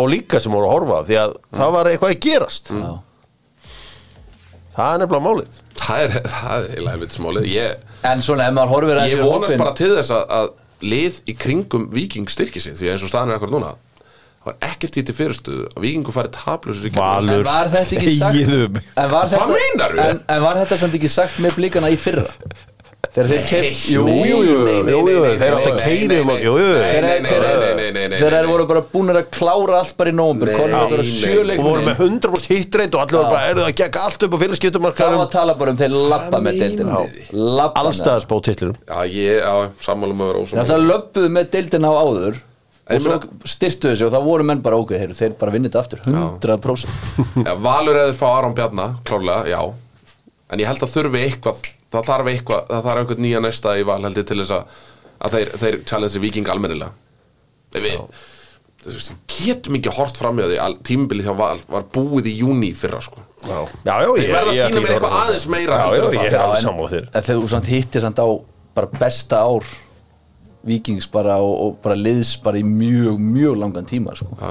[0.00, 2.72] og líka sem voru að horfa því að það var eitthvað að gerast.
[2.72, 2.88] Já.
[4.76, 5.60] Það er nefnilega málið.
[5.80, 9.20] það er, það er eiginlega helviti smálið ég, En svona, ef maður horfir aðeins ég
[9.20, 10.50] í vonast bara til þess að, að
[10.94, 13.72] lið í kringum Viking styrki sig því að eins og staðan er akkur núna
[14.40, 17.34] það var ekkert því til fyrirstuðu að Vikingu fari taplausur í Valur.
[17.34, 18.86] En var þetta ekki sagt Þegiðu mig.
[18.96, 20.04] en var Hvað þetta- meinarðu?
[20.06, 22.24] En, en var þetta samt ekki sagt með blíkana í fyrra
[23.10, 23.44] Þegar þeir
[23.90, 24.02] jú,
[25.40, 25.78] þeir áttu að
[26.20, 26.28] um
[28.06, 30.16] nei, Þegar þeir voru bara búinir að klára allt bara í
[31.08, 34.20] sjöleik Og voru með 100% hitreit og allir voru bara, það að gegga allt upp
[34.20, 35.22] á Það var félagskiptumarkaðum.
[35.24, 38.20] að tala bara um þeir labba með með.
[38.26, 38.78] Spá titlurum.
[38.84, 39.56] Já, ég, já,
[39.88, 42.38] sammálum að vera Það ósamálum löbbuðu með deildina á áður
[42.90, 45.74] og svo meina- styrtu þessu og það voru menn bara ok, heyrðu, þeir bara vinnit
[45.78, 46.00] aftur.
[46.06, 49.60] 100% Já, Valur eða fá Aron Bjarnar, klárlega, já.
[50.50, 53.86] En ég held að þurfi eitthvað Það þarf eitthvað, það þarf einhvern nýja næsta í
[53.88, 54.76] val held ég til þess að,
[55.26, 56.92] að þeir, þeir challenge viking almennilega
[57.74, 57.96] Við,
[58.84, 62.36] þú veist, getum ekki hort fram í því að tímabilið hjá val var búið í
[62.40, 64.08] júni fyrra sko Já, já, já.
[64.14, 67.08] Þeir ég- verða að ætla mér eitthvað aðeins meira Já, já, er Já, en-.
[67.14, 68.26] En þegar þú samt hittir samt á
[68.76, 69.66] bara besta ár
[70.70, 74.28] vikings bara og, og bara liðs bara í mjög, mjög langan tíma sko.
[74.36, 74.50] Já,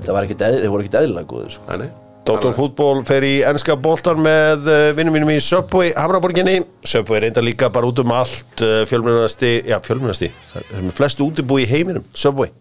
[0.00, 1.68] þetta var ekkit, eð, þeir voru ekkit eðlilega góður sko.
[1.70, 1.90] nei, nei
[2.22, 2.52] Dr.
[2.54, 6.60] Fútból fer í ennska boltan með uh, vinnum mínum í Subway Hamraborginni.
[6.86, 11.26] Subway reynda líka bara út um allt uh, fjölmjörnasti, já fjölmjörnasti það er með flestu
[11.26, 12.52] útibúi í heiminum Subway.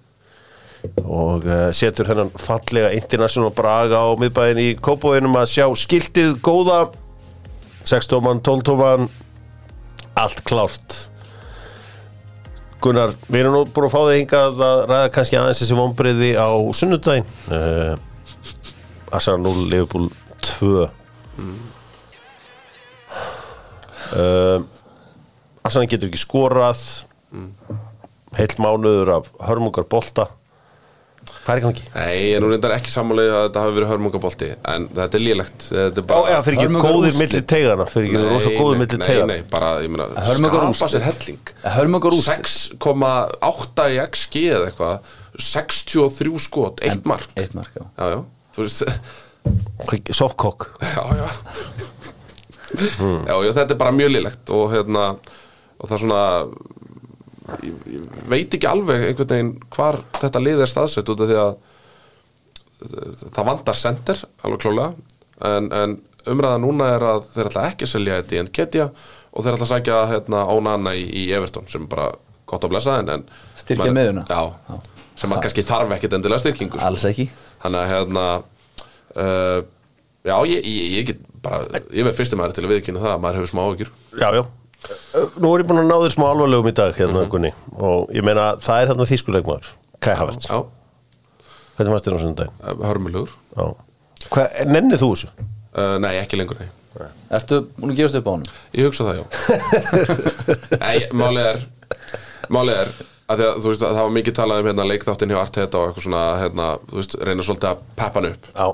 [1.05, 6.82] Og uh, setur hennan fallega international braga á miðbæðin í Kópóinum að sjá skiltið góða.
[7.86, 9.07] 6 tóman, 12 tóman
[10.18, 11.03] allt klárt.
[12.82, 16.32] Gunnar, við erum nú búin að fá þig hingað að ræða kannski aðeins þessi vonbriði
[16.34, 17.36] á sunnudaginn.
[17.45, 17.93] Uh,
[19.12, 20.09] Arsenal 0, Liverpool
[20.41, 20.89] 2
[21.38, 21.62] mm.
[25.62, 26.84] Arsenal getur ekki skorað.
[28.36, 30.30] Heill mánuður af hörmungar bolta.
[31.41, 31.84] Hvað er gangi?
[31.95, 35.24] Nei, ég er nú reyndar ekki sammálega að þetta hafi verið hörmungabolti en þetta er
[36.28, 37.22] er já, fyrir ekki góðir úrslit.
[37.22, 40.07] milli tegana fyrir ekki rosa góðir milli nei, tegana nei, bara, ég meina,
[40.38, 41.53] skapa sér helling.
[41.78, 42.51] Hörmungar úrslit.
[42.78, 45.16] 6,8 í XG eða eitthvað.
[45.47, 47.34] 63 skot, eitt mark.
[47.39, 47.88] Eitt mark, já.
[47.97, 48.22] Já, já,
[48.55, 51.27] þú veist Softkokk Já, já
[52.71, 55.07] Já, já, þetta er bara mjög lélegt og hérna,
[55.75, 56.21] og það er svona
[57.65, 61.39] ég, ég veit ekki alveg einhvern veginn hvar þetta lið er staðsett út af því
[61.41, 61.51] að
[63.27, 64.93] það vandar sender, alveg klálega
[65.51, 65.97] en, en
[66.31, 69.67] umræða núna er að þeir ætla ekki að selja þetta í Nketja og þeir ætla
[69.67, 72.11] að sækja hérna Ónana í, í Everton sem bara
[72.49, 73.27] gott að blessa en, en
[73.59, 73.91] Styrkja?
[74.31, 74.41] Já,
[75.19, 76.87] sem að kannski þarf ekkit endilega styrkingu sko.
[76.87, 77.27] Alls ekki
[77.62, 78.26] Þannig að hérna
[79.16, 79.59] uh,
[80.28, 83.22] Já, ég, ég, ég get bara Ég verð fyrsti maður til að viðkynna það að
[83.24, 83.91] maður hefur smá ágjur
[84.22, 84.43] Já, já.
[85.41, 88.26] Nú er ég búin að ná þér smá alvarlegum í dag hérna, Gunni og ég
[88.26, 89.68] meina það er þarna þýskuleikmaður
[90.01, 90.57] Kai Havertz, Já,
[91.78, 92.55] hvernig fannst þér á sunnudaginn?
[92.66, 93.34] uh, hörmulegur.
[94.66, 95.30] Nennið þú þessu?
[95.78, 96.72] uh, Nei, ekki lengur nei.
[97.38, 98.49] Ertu búin að gefast upp á honum?
[98.76, 99.26] Ég hugsa það, já.
[100.84, 101.62] Nei, málið er
[102.51, 102.91] Málið er
[103.32, 106.05] að að, veist, að það var mikið talað um hérna, leikþáttin hjá Arteta og eitthvað
[106.07, 108.49] svona hérna, þú veist, reyna svolítið að peppa hann upp.
[108.55, 108.67] Já.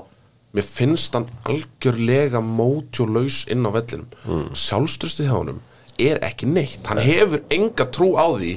[0.58, 4.08] Mér finnst hann algjörlega mótjólaus inn á vellinum.
[4.24, 4.44] Mm.
[4.56, 5.62] Sjálfstrustið hjá honum
[5.98, 6.84] er ekki neitt.
[6.88, 8.52] Hann hefur enga trú á því.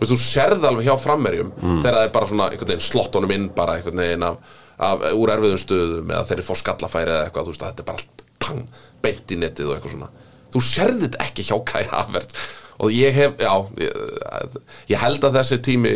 [0.00, 3.50] Þú veist, þú sérði alveg hjá frammerjum Þegar það er bara svona, slott honum inn
[3.52, 7.50] bara einhvern veginn af, af úr erfiðum stöðum eða þeir eru fá skallafæri eða eitthvað
[7.50, 8.62] þú veist, að þetta er bara pang,
[9.04, 10.08] beint í netið og eitthvað svona.
[10.50, 12.48] Þú sérði þetta ekki hjá Kai Havertz
[12.80, 13.52] og ég hef, já
[13.82, 14.56] ég,
[14.94, 15.90] ég held að þessi tími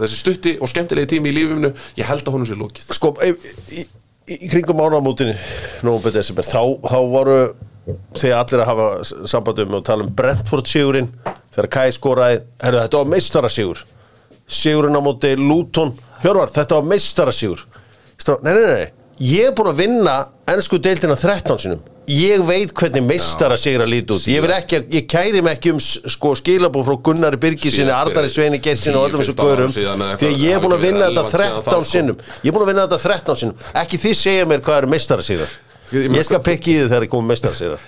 [0.00, 1.70] þessi stutti og skemmtilegi tími í lífinu
[2.00, 3.34] ég held að honum sé lókið Sko, í,
[3.80, 3.84] í,
[4.32, 4.80] í kringum
[6.16, 7.38] desember þá, þá voru
[8.16, 11.10] þegar allir að hafa s- samband um og tala um Brentford sigurinn
[11.52, 13.84] þegar Kai skoraði, herðu þetta var meistara sigur
[14.48, 15.92] sigurinn á móti Luton
[16.24, 17.66] Hjörvar, þetta var meistara sigur
[18.40, 18.86] nei, nei, nei,
[19.20, 20.14] ég er búin að vinna
[20.48, 24.26] ennsku deildina 13 sinum ég veit hvernig meistara sigra líti út.
[24.30, 28.98] Ég, ekki, ég kæri mig ekki um sko, skilabóð frá Gunnari fyrir Ardari Sveini Gessin
[28.98, 30.86] og öllum þessu 10-15 árum gaurum síðan eða því að ég er búin að það
[30.88, 31.90] vinna þetta ekki relevant síðan 13 þá, sko.
[31.90, 32.24] sinnum.
[32.44, 33.68] Ég er búin að vinna þetta 13 sinnum.
[33.82, 35.50] Ekki þið segja mér hvað eru meistara sigra
[35.92, 37.78] Ég meina, ég skal pekki í þið þegar ég komið meistara sigra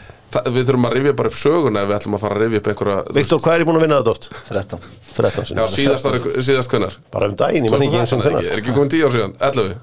[0.52, 2.70] við þurfum að rifja bara upp söguna ef við ætlum að fara að rifja upp
[2.72, 4.26] einhverja Viktor, hvað er ég búin að vinna þetta oft?
[4.50, 4.86] 13
[5.16, 8.50] 13 Já, sinnum síðast, hvernar bara um daginn, ég man ekki eins og 2013 hvernig
[8.50, 9.76] Er ekki komin 10 ár síðan, 11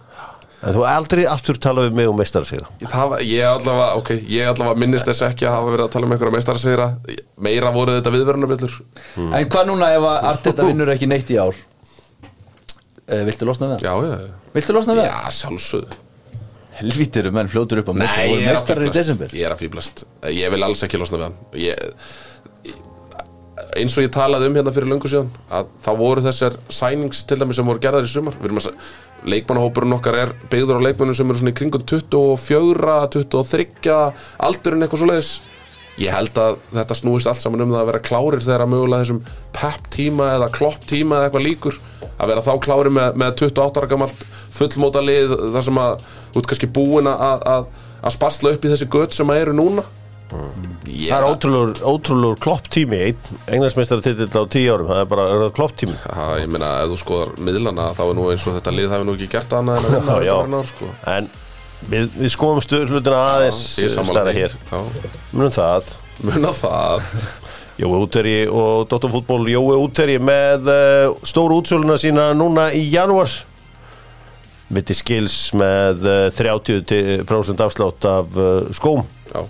[0.63, 2.21] en þú aldrei aftur talað við mig um
[2.83, 6.07] Það var, ég allavega, ok, ég allavega minnist þess ekki að hafa verið að tala
[6.07, 6.87] um einhverja meistarasigra.
[7.43, 8.79] Meira voru þetta viðverunarbjöllur
[9.19, 11.59] En hvað núna ef að Arteta vinnur ekki neitt í ár?
[13.03, 13.83] Uh, Viltu losna við það?
[13.83, 15.11] Já, já, já Viltu losna við það?
[15.11, 16.01] Já, sjálfsögðu.
[16.73, 18.93] Helvítir eru menn fljótur upp á mitt Nei, voru ég er að meistarar í
[19.59, 21.25] fýblast Ég er vil alls ekki losna við
[21.67, 21.91] ég,
[23.79, 27.39] Eins og ég talaði um hérna fyrir löngu síðan að þá voru þessar sænings til
[27.41, 28.37] dæmis sem voru gerðar í sumar.
[29.23, 33.97] Leikmannahópurinn okkar er byggður á leikmannum sem eru svona í kringum 24, 23
[34.43, 35.33] aldurinn eitthvað svo leiðis
[36.01, 39.03] Ég held að þetta snúist allt saman um það að vera klárir þegar að mögulega
[39.03, 39.19] þessum
[39.53, 41.77] pep tíma eða klopp tíma eða eitthvað líkur
[42.17, 44.23] að vera þá klárir með, með 28 ára gamalt
[44.57, 47.67] fullmóta lið þar sem að ert kannski búin að, að,
[48.01, 49.85] að sparsla upp í þessi gött sem að eru núna
[50.87, 53.19] Ég, það er ótrúlegur, ótrúlegur klopp tími einn
[53.53, 56.71] englandsmeistara titill á 10 árum það er bara er það klopp tími Ha, ég meina,
[56.83, 59.53] ef þú skoðar miðlana þá er nú eins og þetta lið hafi nú ekki gert
[59.59, 60.63] annað en að vinna Já, já.
[60.71, 60.89] sko.
[61.13, 61.29] en
[61.91, 64.35] við, við skoðum stöð hlutina aðeins er því.
[64.39, 64.81] hér Já.
[65.33, 65.93] munum það
[66.23, 67.07] Muna það
[67.81, 73.31] Jói Úteri og Dóttarfútból Jói Úteri með uh, stóru útsöluna sína núna í janúar
[74.73, 79.01] mitti skils með uh, 30% afslátt af uh, skóm
[79.33, 79.41] Já,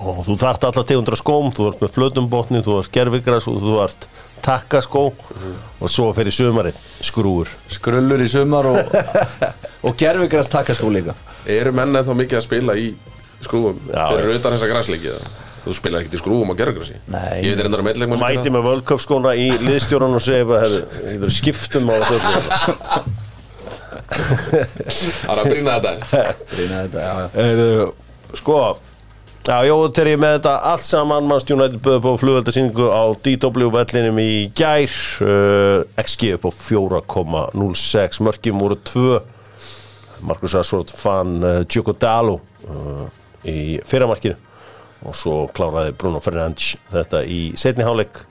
[0.00, 3.78] og þú þart alla tegundra skóm þú ert með flötumbotni, þú ert gerfigras og þú
[3.84, 4.08] ert
[4.42, 5.04] takkaskó.
[5.82, 8.96] Og svo fyrir sumarið skrúur Skrullur í sumar og,
[9.86, 11.14] og gerfigrast takkaskó líka.
[11.46, 12.92] Eru menn eða mikið að spila í
[13.42, 13.78] skrúfum?
[13.90, 15.32] Já, fyrir utan þessa græsleiki eða?
[15.62, 17.42] Þú spilar ekkert í skrúfum á gerðugrassi Nei.
[17.44, 20.70] Ég veit reyndar að meðleikma mæti með World Cup skóna í liðstjórun og segja bara,
[21.06, 22.18] hefur, skiptum á þessu
[24.12, 26.22] Það er að brýna þetta.
[26.58, 27.12] Rýna þetta, já,
[29.46, 29.52] já.
[29.52, 34.20] Já, Jói Terri með þetta allt saman Manst United böðu på flugveldasýningu á DW vellinum
[34.22, 34.92] í gær
[35.24, 39.20] uh, XG upp á 4,06 mörgjum voru 2
[40.22, 42.38] Markus Rashford fann uh, Djoko Dalo
[42.70, 43.06] uh,
[43.42, 44.38] í fyrramarkinu
[45.02, 48.22] og svo kláraði Bruno Fernandes þetta í setni hálfleik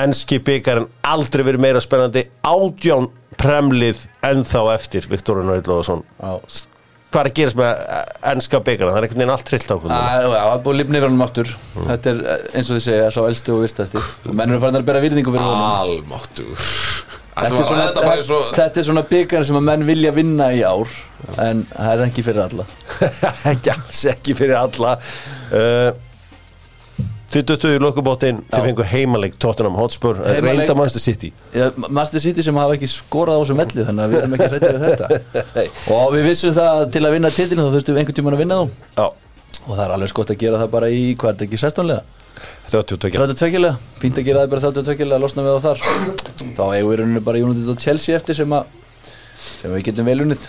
[0.00, 3.08] Enski byggarinn aldrei verið meira spennandi átján
[3.40, 6.68] premlið ennþá eftir Viktor Unnar Ylóðarsson Já.
[7.10, 7.84] Hvað er að gerast með
[8.30, 9.76] ennska byggarinn það er einhvern veginn allt trillt á.
[9.76, 11.52] Æ, Já, það er búið að lifna yfir honum aftur.
[11.76, 14.02] Þetta er eh, eins og þið segja, svo elsti og virtasti.
[14.30, 15.64] Og menn eru farin að bera virðingu fyrir honum.
[15.80, 16.68] Almáttur
[17.40, 20.10] Þetta er, svona, Þetta bara er svo þetta er svona byggar sem að menn vilja
[20.12, 20.90] vinna í ár
[21.40, 22.66] en það er ekki fyrir alla.
[23.54, 24.96] Ekki alls ekki fyrir alla.
[25.48, 25.90] Uh,
[27.30, 30.60] þið döttuðu í lokubóttin þið fengu heimaleg Tottenham Hotspur Heimaleik.
[30.60, 31.30] reynda Manchester City.
[31.54, 34.48] Já, Master City sem hafa ekki skorað á þessum velli þannig að við erum ekki
[34.50, 35.66] hrættið við þetta.
[35.96, 38.42] Og við vissum það að til að vinna titilin þá þurftum við einhvern tímann að
[38.42, 38.64] vinna þá.
[38.96, 39.06] Já,
[39.60, 41.90] og það er alveg skott að gera það bara í hvað er þetta ekki 16
[41.90, 42.02] lega
[42.70, 45.82] 32 32 lega, fínt að gera það bara 32 lega að losna við á þar.
[46.56, 48.78] Þá eigum við rauninu bara United og Chelsea eftir sem að
[49.60, 50.46] sem við getum vel unnið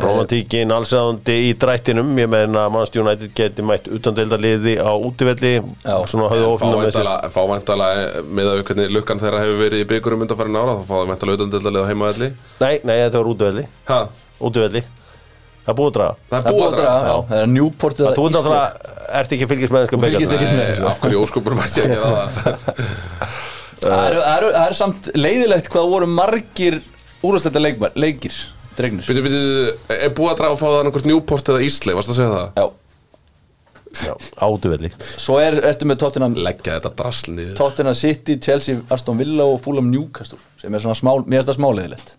[0.00, 2.08] romantíkin allsæðandi í drættinum.
[2.18, 5.52] Ég meina að Manchester United geti mætt utan liði á útivelli.
[5.84, 5.96] Já.
[6.10, 7.10] svona höfðu ofnum með sér.
[7.34, 10.94] Fá væntalega með að hvernig lukkan þeirra hefur verið í byggurum undanfærin ára þá fá
[10.96, 12.28] það væntalega utandeldalega á heimaðalli
[12.60, 13.64] nei, nei, þetta var útivelli.
[13.90, 14.00] Ha,
[14.48, 14.82] útivelli.
[15.64, 16.14] Það er búið að draga.
[16.28, 17.00] Það er búið að draga.
[17.08, 17.48] já, það er
[18.04, 18.34] þú ert Ísland.
[18.34, 18.68] náttúrulega
[19.20, 21.62] ert ekki fylgjast með ennska Þú fylgist byggarna
[28.10, 29.42] ekki er, er, er dregnir Býtu, býtu,
[29.96, 32.48] er búið að draga að fá það annarkvort Newport eða Ísleif, varst að segja það?
[32.58, 32.66] Já,
[33.94, 37.52] Já, á útivelli svo er, ertu með Tottenham Leggja þetta drasl niður.
[37.58, 41.60] Tottenham City, Chelsea, Aston Villa og Fulham Newcastle sem er svona smá, mér er það
[41.60, 42.16] smáleiðilegt.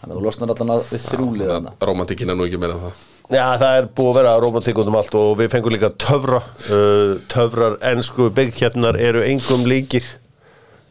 [0.00, 1.74] Þannig að þú losnar allan að við þrjúlið þarna.
[1.90, 3.04] Romantikinn er nú ekki meira en það.
[3.26, 6.38] Já, það er búið að vera romantík út um allt og við fengum líka töfra
[6.46, 10.06] uh, töfrar ennsku byggkjarnar eru engum líkir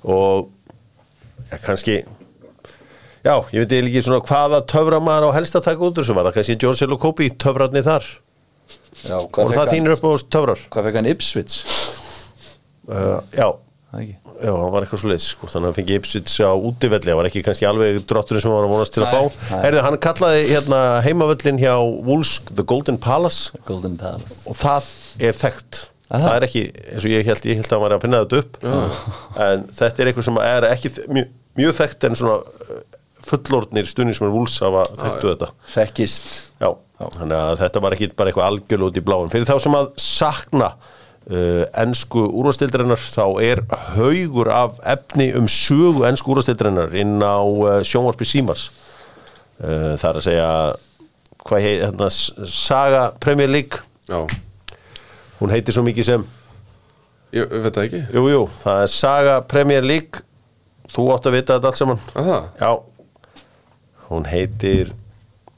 [0.04, 0.50] og
[1.48, 2.02] ja, kannski
[3.26, 6.16] já, ég veit ekki svona hvaða töfra maður á helst að taka út þessu.
[6.18, 8.12] Var það kannski George Elokopi, töfrarnir þar?
[9.06, 11.10] Já, og það þínir upp á töfrar hvað fekk hann?
[11.12, 11.58] Ipswich?
[12.90, 13.50] uh, Já,
[13.98, 14.16] ekki?
[14.36, 17.08] Já, hann var eitthvað svo leiðis sko, þannig að hann fengi Ipswich á útivelli.
[17.08, 19.46] Það var ekki kannski alveg drotturinn sem hann var að vonast til að fá.
[19.64, 23.56] Herðu, hann kallaði hérna heimavöllin hjá Wolves, The Golden Palace.
[23.70, 24.42] Golden Palace.
[24.52, 24.90] Og það
[25.30, 25.86] er þekkt.
[26.12, 26.36] Er það?
[26.36, 28.60] er ekki, eins og ég held ég held að hann var að pinna þetta upp.
[29.48, 32.36] En þetta er eitthvað sem er ekki mjög, mjög þekkt en svona
[33.26, 35.50] fullorðnir stuðnismenn vúls hafa þekktu þetta.
[35.76, 36.28] Þekkist.
[36.62, 36.70] Já,
[37.02, 39.32] þannig að þetta var ekki bara eitthvað algjörl út í bláin.
[39.34, 40.70] Fyrir þá sem að sakna
[41.32, 43.64] uh, ennsku úrvastildarinnar þá er
[43.96, 48.70] haugur af efni um sögu ennsku úrvastildarinnar inn á uh, sjónvarpi Símars.
[49.60, 50.50] Uh, það er að segja,
[51.46, 52.10] hvað heit, hérna,
[52.52, 54.20] Saga Premier League, Já,
[55.40, 56.26] hún heitir svo mikið sem,
[57.34, 58.02] ég veit það ekki.
[58.14, 60.26] Jú, jú, það er Saga Premier League,
[60.94, 62.04] þú átt að vita þetta allt saman.
[62.14, 62.52] Að það?
[62.60, 62.70] Já,
[64.12, 64.94] hún heitir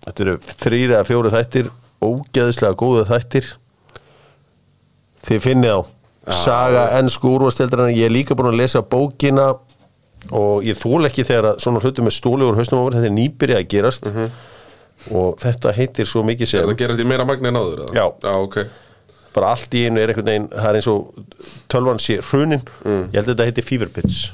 [0.08, 0.34] Þetta eru
[0.64, 1.66] þrýri eða fjóri þættir
[2.08, 3.48] ógeðislega góða þættir.
[5.28, 5.80] Þið finnið á.
[6.38, 9.50] Saga ennsku úrvasteldrarna Ég er líka búin að lesa bókina
[10.36, 13.10] og ég þól ekki þegar að svona hlutum með stóli úr hausnum á mér, þetta
[13.12, 14.10] er nýbyrja að gerast.
[15.14, 17.84] Og þetta heitir svo mikið Er sem það gerast í meira magni en áður?
[17.86, 17.94] eða?
[17.96, 18.08] Já.
[18.24, 18.58] Já, ok.
[19.36, 21.24] Bara allt í einu er einhvern veginn það er eins og
[21.72, 22.64] tölvan sé hrunin.
[22.88, 24.32] Ég held að þetta heitir Fever Pitch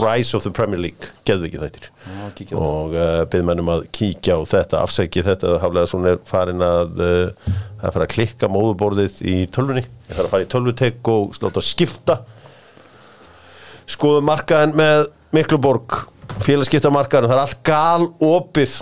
[0.00, 1.88] Rise of the Premier League, geðu ekki þættir.
[2.08, 6.64] Já, og uh, byrð mennum að kíkja á þetta afsæki þetta, haflega svona er farin
[6.64, 7.50] að uh,
[7.82, 11.60] að fara að klikka móðuborðið í tölvunni, ég þarf að fara í tölvutek og sláta
[11.60, 12.18] að skipta.
[13.92, 15.04] Skoðum markaðin með
[15.36, 15.98] Mikluborg,
[16.46, 18.80] félagskiptamarkaðin það er allt gal opið.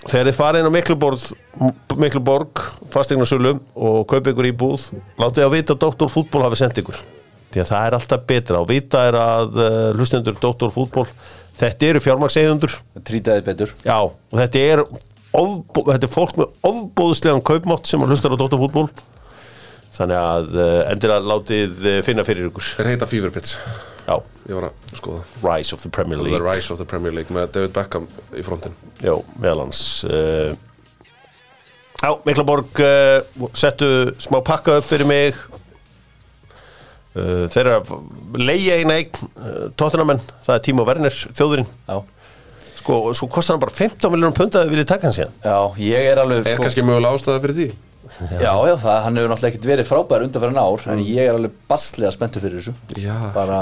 [0.00, 1.24] Þegar þið farið inn á Mikluborg
[2.00, 4.90] Mikluborg, fastegnarsölu og kaupið ykkur í búð,
[5.20, 6.08] látið að vita að Dr.
[6.08, 6.96] Fútból hafi sendt ykkur
[7.50, 8.62] því að það er alltaf betra.
[8.62, 10.72] Og vita er að uh, hlustendur Dr.
[10.74, 11.06] Fútból
[11.60, 13.74] þetta eru fjármagseigundur Trýtaði betur.
[13.84, 14.84] Já, og þetta er
[15.36, 18.58] ofbó, þetta er fólk með ofbóðslegan kaupmátt sem hlustar á Dr.
[18.60, 18.88] Fútból
[19.94, 22.74] þannig að uh, endilega látið uh, finna fyrir ykkur.
[22.78, 23.58] Þeir heita Fever Pitch
[24.06, 24.16] já,
[24.48, 25.20] Ég var að skoða.
[25.44, 26.42] Rise of the Premier The League.
[26.42, 30.54] Rise of the Premier League með David Beckham í frontin Já, meðal hans uh,
[32.00, 33.90] Já, Miklaborg uh, settu
[34.22, 35.36] smá pakka upp fyrir mig
[37.16, 41.98] uh, Þeir eru að leia eina eign uh, Tottenhamenn, það er Tímo Werner þjóðurinn, Já,
[42.80, 45.34] sko, svo kostar hann bara 15 miljonum pund að þið viljið taka hann síðan.
[45.44, 47.68] Já ég er alveg Er sko, kannski mögulega ástæða fyrir því?
[48.40, 51.52] Já, já, það, hann hefur náttúrulega ekkert verið frábær undanfæran ár En ég er alveg
[51.70, 52.72] baslega spenntur fyrir þessu.
[52.98, 53.14] Já.
[53.36, 53.60] Bara,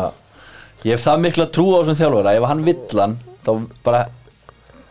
[0.86, 3.50] ég hef það mikla trú á þessum þjálfara Ef hann vill hann, þá
[3.84, 4.00] bara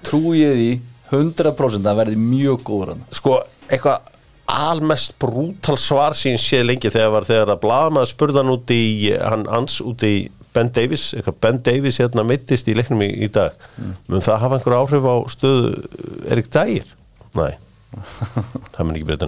[0.06, 0.70] trú ég því
[1.10, 3.40] 100% að hann verði mjög góður hann Sko,
[3.72, 4.14] eitthvað
[4.48, 8.84] almest brútal svar sín sé lengi þegar var þegar að blaðmaður spurði hann út í
[9.20, 10.16] hann hans út í
[10.56, 13.58] Ben Davis eitthvað Ben Davis hérna mittist í leiknum í, í dag.
[14.08, 15.74] Mun það hafa einhver áhrif á stöðu
[16.32, 16.88] Erik Dægir?
[17.38, 17.58] Nei.
[18.74, 19.28] Það mun ekki breyta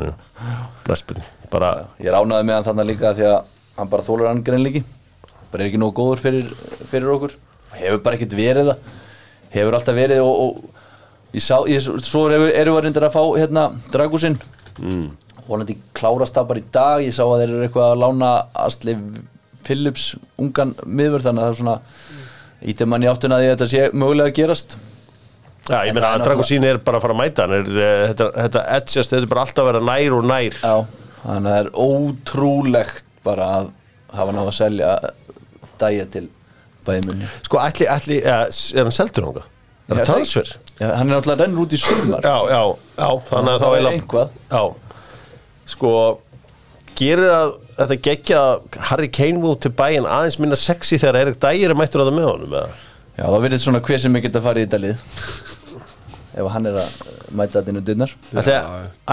[0.90, 1.70] næstbyrni, bara
[2.02, 3.38] Ég ránaði með hann þannig líka því að
[3.78, 4.82] hann bara þólar hann greinleiki
[5.52, 6.50] bara er ekki nógu góður fyrir,
[6.90, 7.36] fyrir okkur.
[7.78, 8.92] Hefur bara ekkert verið það.
[9.54, 13.24] Hefur alltaf verið og, og ég sá, ég, svo erum við að reynda að fá
[13.38, 14.38] hérna dragúsinn
[14.82, 15.44] mm.
[15.48, 18.32] vonandi klárast það bara í dag ég sá að þeir eru eitthvað að lána
[18.66, 18.96] Asli
[19.66, 21.78] Phillips ungan miður þannig að það er svona
[22.74, 24.80] ítum mann í áttuna því að þetta sé mögulega að gerast
[25.70, 28.28] Já, ég meina að Dragosín er bara að fara að mæta hann er, eh, þetta,
[28.36, 30.74] þetta edgest, þetta er bara alltaf að vera nær og nær Já,
[31.22, 33.70] þannig að það er ótrúlegt bara að
[34.18, 34.94] hafa náða að selja
[35.80, 36.26] dæja til
[36.88, 39.46] bæðimunni Sko, ætli, ætli, ja, er hann seldur ánga?
[39.90, 40.52] Er það transfer?
[40.80, 42.24] Já, hann er náttúrulega rennur út í sumar.
[42.24, 42.62] Já, já,
[42.96, 44.36] já, þannig að Það þá er eitthvað.
[44.50, 44.62] Já,
[45.74, 45.92] sko
[47.00, 48.40] gerir að þetta geggja
[48.90, 52.18] Harry Kane múið til bæinn aðeins minna sexy þegar Erik Dægir er mættur að það
[52.18, 52.72] með honum eða?
[53.20, 55.06] Já, þá verður svona hver sem er geta farið í dalið
[56.40, 56.92] ef hann er að
[57.36, 58.58] mæta þetta inn á dynnar Ætli,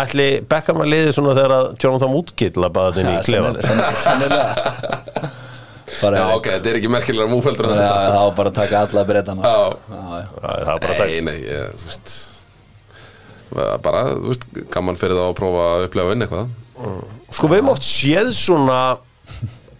[0.03, 3.59] ætli Beckham að liði svona þegar að Jonathan Woodkill labaði inn í klefan
[4.03, 4.47] Sannilega
[6.03, 7.99] Bara, Já, ok, þetta er ekki merkilega múfeldur en þetta.
[8.07, 9.43] það var bara að taka alla breytana.
[9.43, 11.07] Það er bara að taka.
[11.07, 12.15] Nei, nei, ég, þú veist
[13.87, 17.07] bara, þú veist, gaman fyrir það að prófa að upplega að vinna eitthvað.
[17.37, 18.81] Sko við hefum oft séð svona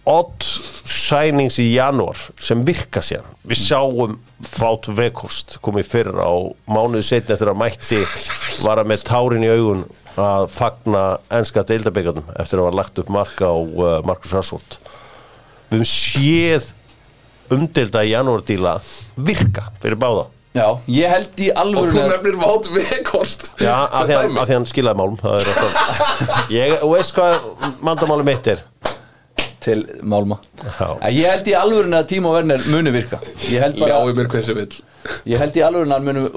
[0.07, 0.45] odd
[0.87, 4.15] signings í janúar sem virka sér við sáum
[4.47, 6.31] Fát Vekost komið fyrir á
[6.69, 7.99] mánuðu setni eftir að mætti
[8.63, 9.83] vara með tárin í augun
[10.17, 11.01] að fagna
[11.33, 14.77] enska deildabíkarnum eftir að var lagt upp marka á uh, Markus Rashford
[15.67, 16.71] við hefum séð
[17.53, 18.77] umdelda í janúardíla
[19.15, 20.27] virka fyrir báða?
[20.57, 24.65] Já, ég held í Og alvöru þú nefnir Vátt Vekost Já, af því, að, hann
[24.69, 25.51] skilaði málum er
[26.55, 27.37] ég, og veist hvað
[27.85, 28.63] mandamáli mitt er.
[29.67, 30.37] Til Málma.
[30.63, 30.87] Já.
[31.03, 33.19] En Ég held í alvöru að Tímo Werner muni virka.
[33.51, 34.77] Ég held bara Ljái mér hversu vill.
[35.33, 36.27] Ég held í alveg að hann muni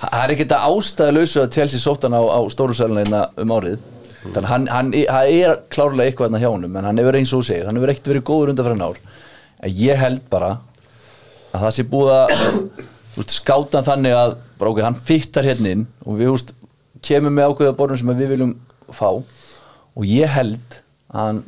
[0.00, 3.50] Það er ekkert að ástæða lausu að Chelsea sótt hann á, á stóru sælunleina um
[3.58, 3.82] árið
[4.20, 7.44] Þannig hann, hann það er klárlega eitthvað hérna hjá honum En hann hefur eins og
[7.46, 8.98] segir, hann hefur ekkert verið góður undan fyrir ár.
[9.64, 10.50] En ég held bara
[11.50, 15.86] að það sé búið að skáta hann þannig að bara, okay, hann fyttar hérna inn
[16.04, 16.52] og við úst,
[17.04, 18.52] kemur með ákveða borðum sem við viljum
[18.92, 19.08] fá.
[19.96, 20.76] Og ég held
[21.10, 21.40] að hann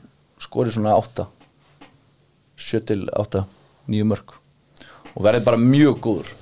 [0.43, 1.29] skori svona 8
[2.63, 3.45] 7 til 8
[3.93, 4.35] nýju mörg
[5.13, 6.33] og verði bara mjög góður.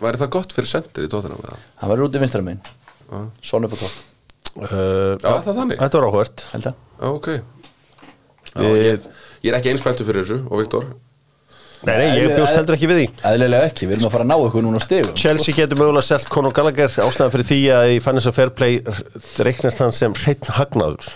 [0.00, 1.28] Væri það gott fyrir sendir í það?
[1.28, 2.64] hann verður út í vinstra megin.
[3.04, 3.28] Já.
[3.44, 4.13] svona upp á topp
[4.58, 5.80] uh, Já, það er þannig?
[5.82, 7.28] Þetta var áhvert held að Já, ok.
[8.54, 9.08] Já, Við- ég,
[9.44, 10.86] ég er ekki einspæntu fyrir þessu og Viktor?
[11.84, 13.06] Nei, nei, ég bjóst heldur ekki við því.
[13.28, 16.06] Eðlilega ekki, við erum að fara að ná ykkur núna á stegum Chelsea getur mögulega
[16.06, 18.78] selt Conor Gallagher ástæðan fyrir því að í Financial Fair Play
[19.44, 21.10] reiknast hann sem hreitn hagnaður.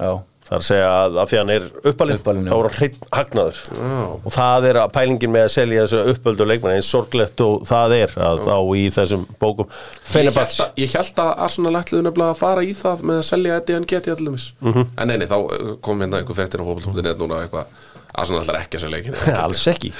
[0.00, 0.12] Já,
[0.52, 3.60] það er að segja að af því hann er uppalinn þá er hann hreitn hagnaður.
[3.72, 4.02] Já.
[4.12, 7.94] og það er að pælingin með að selja þessu uppöldu leikmann eins sorglegt og það
[7.98, 9.70] er að þá í þessum bókum.
[10.12, 13.76] Að- Ég held að Arsenal ætliðu nefnilega að fara í það með að selja Eddie
[13.80, 14.86] and Getty allumis Mhm.
[14.98, 17.66] En nei, nei, þá uh, kom hérna einhver fréttir á fótbolta.net núna eitthvað.
[18.14, 19.92] Arsenal ætlar ekki að selja ekki alls ekki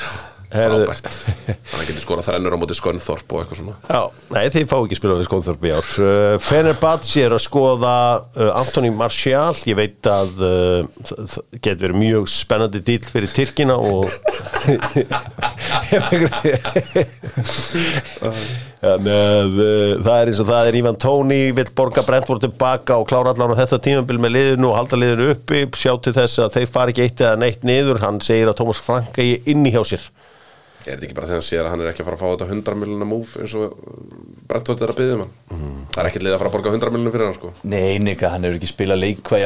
[0.53, 1.07] Frábært.
[1.47, 3.77] Þannig að getur skorað þrennur á móti Skönþorp og eitthvað svona.
[3.89, 4.03] Já,
[4.35, 5.89] nei þið fá ekki spila við Skónþorp í ár.
[5.97, 9.55] Uh, Fenerbahce er að skoða uh, Antoni Martial.
[9.71, 14.05] Ég veit að uh, það getur verið mjög spennandi dýl fyrir Tyrkina og
[18.83, 20.79] það er eins og það er.
[20.83, 24.77] Ivan Tóni vill borga Brentford tilbaka og klára allan á þetta tímabil með liðinu og
[24.81, 25.65] halda liðinu uppi.
[25.79, 28.03] Sjá til þess að þeir fari ekki eitt eða neitt niður.
[28.05, 30.11] Hann segir að Tómas Frank eigi inni hjá sér
[30.83, 32.29] Er þetta ekki bara þegar hann sér að hann er ekki að fara að fá
[32.33, 33.77] þetta 100 miljonar múf eins og
[34.51, 35.35] Brentford er að byggja um hann?
[35.93, 37.53] Það er ekkert lið að fara að borga 100 miljonar fyrir hann sko.
[37.73, 38.71] Nei, Nika, hann hefur ekki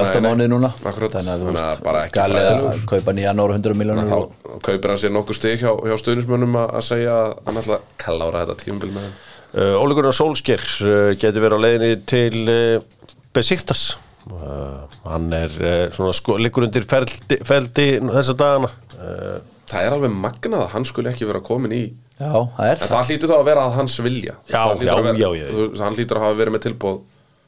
[0.07, 0.71] 8 nei, mánuði núna.
[0.81, 1.17] Akkurat.
[1.17, 4.61] þannig að þú veist, bara ekki galið að kaupa í janúar 100 miljónur Þá og
[4.65, 7.87] kaupir hann sér nokkuð stig hjá, hjá stuðnismönnum að, að segja að hann ætla að
[8.05, 9.17] klára þetta tímabil með hann.
[9.57, 13.85] Uh, Óli Gunnar Solskjær uh, getur verið á leiðinni til uh, Besiktas.
[14.27, 18.73] Uh, hann er uh, svona sko, liggur undir feldi, feldi þessa dagana.
[18.97, 21.83] Uh, Það er alveg magnað að hann skulle ekki vera komin í
[22.21, 22.91] já, það er En það.
[22.93, 24.35] það hlýtur þá að vera að hans vilja.
[24.47, 25.47] Já, Það já, vera, já, já.
[25.57, 26.99] þú- Hann hlýtur að hafa verið með tilbúð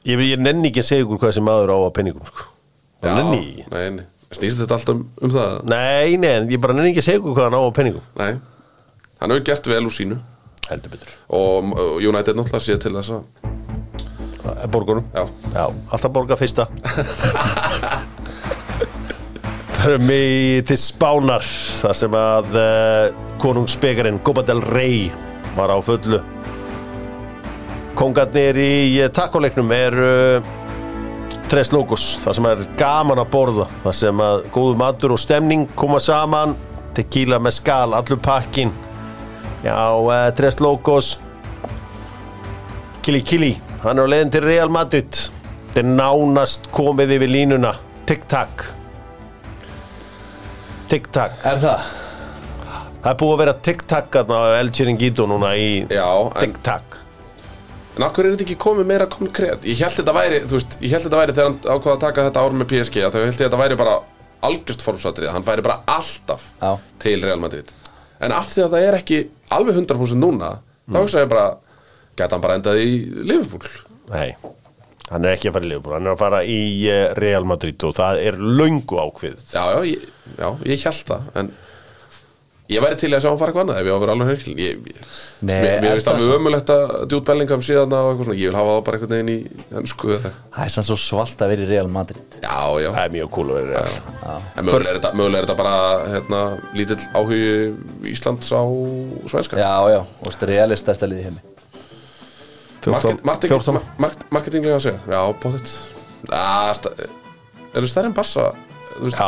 [0.09, 2.43] ég, ég nenni ekki að segja ykkur hvað þessi maður á að penningum sko.
[3.03, 4.05] Já, nenni nei.
[4.35, 5.53] Snýst þetta alltaf um, um það?
[5.71, 8.33] nei, nei, ég bara nenni ekki að segja ykkur hvað hann á að penningum Nei.
[9.19, 10.19] Hann hefur gert vel úr sínu.
[10.69, 11.15] Heldur betur.
[11.33, 15.23] Og uh, United náttúrulega sé til þess að borgunum Já,
[15.55, 16.67] Já, alltaf borga fyrsta
[19.79, 21.45] Förum við til Spánar
[21.79, 25.05] þar sem að uh, konungsbyggarinn Copa del Rey
[25.55, 26.17] var á fullu.
[27.95, 30.49] Kongarnir í uh, takoleiknum er uh,
[31.47, 35.63] Tres Logos, það sem er gaman að borða það sem að góðu matur og stemning
[35.79, 36.57] koma saman
[36.97, 38.73] tequila með skal, allur pakkin
[39.63, 41.13] Já, uh, Tres Logos.
[42.99, 43.53] Kili Kili,
[43.85, 45.23] hann er á leiðin til Real Madrid.
[45.69, 47.73] Þetta er nánast komið yfir línuna.
[48.09, 48.78] Tic-tac
[50.89, 51.35] Tic-tac.
[51.45, 51.89] Er það?
[52.99, 56.97] Það er búið að vera tic-tac þarna á El Chiringuito núna í já en, tic-tac.
[57.99, 60.93] En akkur er þetta ekki komið meira konkrétt Ég held þetta væri, þú veist, ég
[60.95, 63.39] held þetta væri þegar hann ákvaða að taka þetta ár með PSG að held ég
[63.41, 63.95] þetta væri bara
[64.49, 66.71] algjörst formsatrið Hann væri bara alltaf Já.
[67.03, 67.73] til Real Madrid.
[68.19, 69.19] En af því að það er ekki
[69.55, 70.53] alveg 100% núna
[70.89, 71.49] Þá hugsa ég bara,
[72.17, 72.93] geta hann bara endað í
[73.29, 73.67] Liverpool?
[74.09, 74.31] Nei,
[75.09, 77.87] hann er ekki að fara í Liverpool Hann er að fara í eh, Real Madrid
[77.87, 80.05] og það er löngu ákveð Já, já, ég,
[80.37, 81.51] já, ég held það En
[82.69, 84.31] ég væri til að sjá hann fara eitthvað annað Ef ég á að vera alveg
[84.33, 85.03] herkil Ég, ég,
[85.39, 86.35] Nei, mér, er það alveg svo?
[86.35, 88.39] ömulegt að djút Bellingham síðan og eitthvað svona.
[88.41, 89.35] Ég vil hafa það bara einhvern veginn í
[89.69, 90.25] eða eitthvað.
[90.55, 92.35] það er sann svo svalt að vera í Real Madrid.
[92.43, 92.89] Já, já.
[92.89, 94.41] Það er mjög cool að vera í Real.
[94.59, 95.77] En mögulega er þetta, er þetta bara
[96.11, 96.41] hérna,
[96.75, 97.45] lítill áhugi
[98.11, 98.63] Íslands á
[99.31, 99.61] svenska.
[99.63, 101.58] Já, já, og veist, Real er stærsta liði heimi
[102.85, 104.99] 14, marketing, 14 market, Marketinglega að segja.
[105.11, 105.21] Já,
[107.69, 107.85] Er
[109.05, 109.27] veist, Já,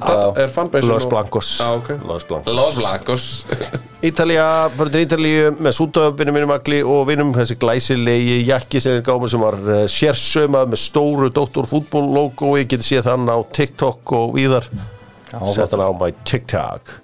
[0.00, 0.28] það já.
[0.42, 1.50] er fanbase Los Blancos.
[1.60, 1.90] Já, ok.
[2.08, 2.54] Los Blancos.
[2.78, 3.26] Blancos.
[4.08, 8.96] Ítalía, fyrir til Ítalíu með sútöf, vinnum minnum agli og vinnum þessi glæsilegi jakki sem
[8.96, 14.16] þeir gáum sem var uh, sérsömað með stóru doktorfútból logoi, getið séð þann á TikTok
[14.18, 14.70] og víðar.
[15.32, 16.96] Já, sett hann á my TikTok.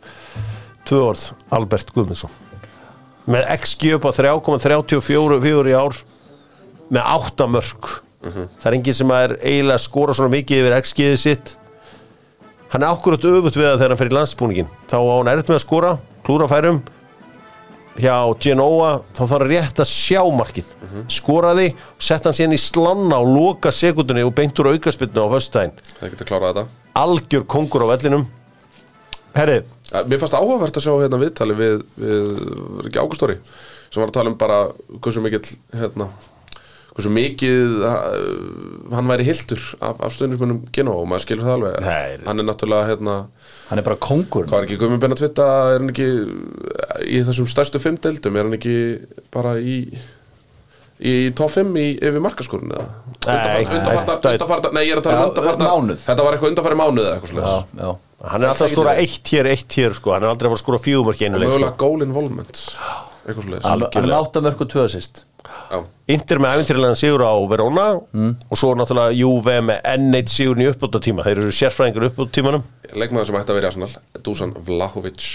[0.89, 2.52] Tvö orð, Albert Guðmundsson
[3.31, 5.99] með XG upp á 3,34 í ár
[6.93, 7.93] með 8 mörg
[8.23, 11.57] það er enginn sem er eiginlega að skora svona mikið yfir XG-ið sitt.
[12.73, 15.51] Hann er akkurat öfut við það þegar hann fer í landsbúningin þá á hann erfitt
[15.51, 15.91] með að skora,
[16.25, 16.79] klúra færum.
[17.99, 20.71] Hjá Genoa þá þarf hann rétt að sjá markið.
[21.13, 21.67] Skoraði,
[22.01, 25.67] sett hann síðan í slanna og loka sekundunni og beintur aukaspinnu á þetta.
[26.97, 28.25] Algjör kongur á vellinum.
[29.37, 32.21] Herri, Ja, Mér fannst áhugavert að sjá hérna viðtali við, við
[32.79, 33.39] var ekki Ágústóri
[33.93, 34.61] sem var að tala um bara
[35.05, 35.43] hversu mikill
[35.77, 36.07] hérna,
[36.95, 38.07] hversu mikið uh,
[38.97, 42.17] hann væri hildur af, af stöðnismunum Genó og maður skilur það alveg Nei.
[42.29, 43.19] hann er náttúrulega hérna
[43.69, 46.09] hann er bara kongur hvað er ekki Guðmund Benna Twitta er hann ekki
[47.13, 48.77] í þessum stærstu fimm deildum er hann ekki
[49.35, 49.77] bara í
[51.03, 52.85] í top 5 í, yfir markaskorun eða?
[53.27, 56.03] Nei, Undanfarnar- nei, ég er að tala um Já, undanfarnar mánuð.
[56.05, 57.91] Þetta var eitthvað undanfarnar mánuð eða eitthvað Já, slags já
[58.23, 60.13] Hann er alltaf að skora eitt hér, eitt hér sko.
[60.15, 61.59] Hann er aldrei að skora fjögumörk einu leik sko.
[61.59, 62.63] Mögulega goal involvement
[63.23, 65.25] Eitthvað slags Hann er átta mörg og tvö assist.
[65.73, 65.79] Já,
[66.15, 71.01] Inter með æfintyrilegan sigur á Verona og svo náttúrulega Juve með N1 sigurinn í uppbóta
[71.03, 72.65] tíma þeir eru sérfræðingur uppbóta tímanum
[72.95, 75.27] leikmaður sem ætti að vera í Arsenal Dusan Vlahovic.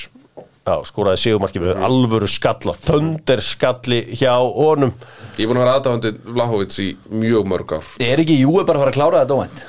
[0.68, 4.92] Já, skoraði sigumarki með alvöru skalla þöndir skalli hjá honum.
[5.38, 7.90] Ég er búin að vera aðdáðandi Vlahovic í mjög mörg ár.
[8.04, 9.66] Er ekki Júi bara að fara að klára þetta óvænt?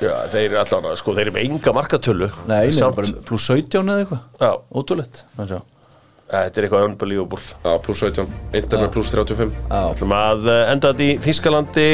[0.00, 2.30] Já, þeir eru allan sko, þeir eru með enga markatölu.
[2.48, 4.24] Nei, nei, Samt- bara pluss 17 eða eitthvað.
[4.40, 5.68] Já, Ótrúlegt Þannig að
[6.30, 7.42] þetta er eitthvað unbelievable.
[7.64, 11.86] Já, pluss 17, Inter með pluss 35 Já, ætlum að eh, enda þetta í Þískalandi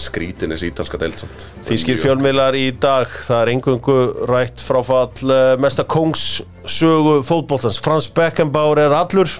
[0.00, 3.98] Skrítin þessi ítalska deildsamt Þískir fjölmiðlar í dag það er engungu
[4.30, 7.78] rætt fráfall eh, mesta kongssögu fótboltans.
[7.84, 9.30] Frans Beckenbauer er allur.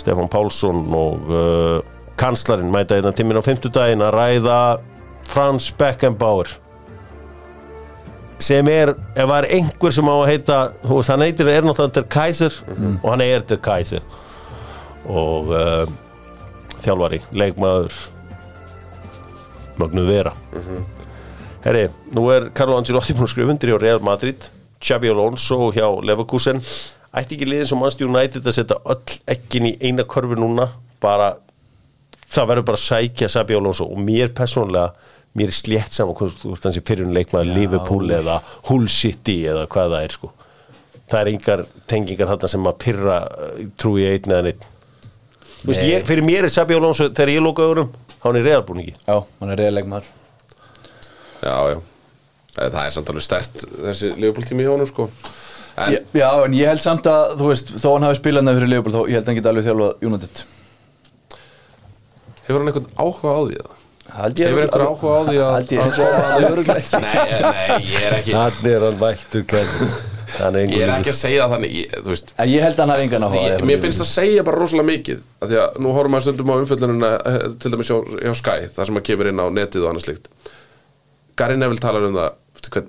[0.00, 1.82] Stefán Pálsson og uh,
[2.20, 4.58] kanslarinn mæta einna tímin á fimmtudaginn að ræða
[5.28, 6.48] Frans Beckenbauer
[8.40, 11.98] sem er, ef það er einhver sem á að heita, veist, hann heitir er náttúrulega
[11.98, 12.56] Der Kaiser
[13.02, 14.06] og hann er Der Kaiser.
[15.10, 15.84] Og uh,
[16.80, 17.96] þjálfari, leikmaður
[19.80, 20.32] mögnuð vera.
[21.64, 24.48] Herri, nú er Carlo Ancelotti búin að skrifa undir hjá Real Madrid.
[24.80, 26.62] Xabi Alonso hjá Leverkusen.
[27.12, 30.70] Ætti ekki liðin sem Manchester United að setja öll ekkin í eina körfu núna?
[31.02, 31.34] Bara,
[32.30, 33.88] það verður bara að sækja Xabi Alonso.
[33.92, 34.94] Og mér persónlega
[35.38, 39.66] mér er slétt saman hvað þú ert hansi fyrir leikmaður Liverpool eða Hull City eða
[39.70, 40.30] hvað það er sko.
[41.10, 43.16] Það er engar tengingar þarna sem að pyrra
[43.82, 44.66] trúi einn eða neitt
[45.60, 47.88] Þú veist, ég, fyrir mér er Xabi Alonso þegar ég lóka öðrum,
[48.22, 50.06] hann er realbúningi já, hann er reyðileg maður
[51.40, 51.76] Já, já.
[52.60, 55.06] Eh, Það er samt alveg stert þessi Liverpool tími hjá honum sko.
[55.80, 58.60] En Ég- Já, en ég held samt að, þú veist, þó hann hafi spilað nefnir
[58.64, 60.42] fyrir Leopold, þá ég held að hann geti alveg þjálfað United.
[62.46, 63.76] Hefur hann einhvern áhuga á því það?
[64.18, 67.02] Held ég einhver áhuga á því að- Held ég alveg örugglega ekki.
[67.04, 71.46] Nei, eh, nei, ég er ekki Hann er hann er Ég er ekki að segja
[71.50, 73.68] þannig ég, veist En ég held að hann hafi engan áhuga á Ég, því.
[73.70, 76.54] mér finnst það segja bara rosalega mikið af Því að nú horfum maður stundum á
[76.60, 79.90] umfjöllununa eh, Til dæmis hjá, hjá Sky Það sem að kemur inn á netið og
[79.90, 80.30] annað slíkt
[81.40, 82.88] Gary Neville talar um það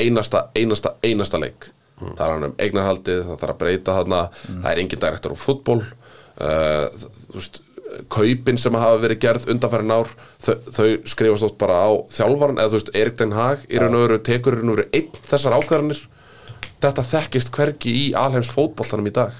[0.00, 1.66] Einasta, einasta, einasta leik
[2.00, 2.12] mm.
[2.14, 5.38] Það er hann um eignarhaldið Það þarf að breyta þarna Það er engin direktor á
[5.40, 7.62] fútból uh, Þú veist
[8.12, 10.10] Kaupin sem hafa verið gerð undanfærin ár
[10.42, 13.96] þau, þau skrifast oft bara á þjálfaran eða þú veist, Erik Den Haag í raun
[13.98, 16.02] og veru tekur í raun og veru einn þessar ákvarðanir.
[16.80, 19.34] Þetta þekkist hvergi í alheims fótboltanum í dag.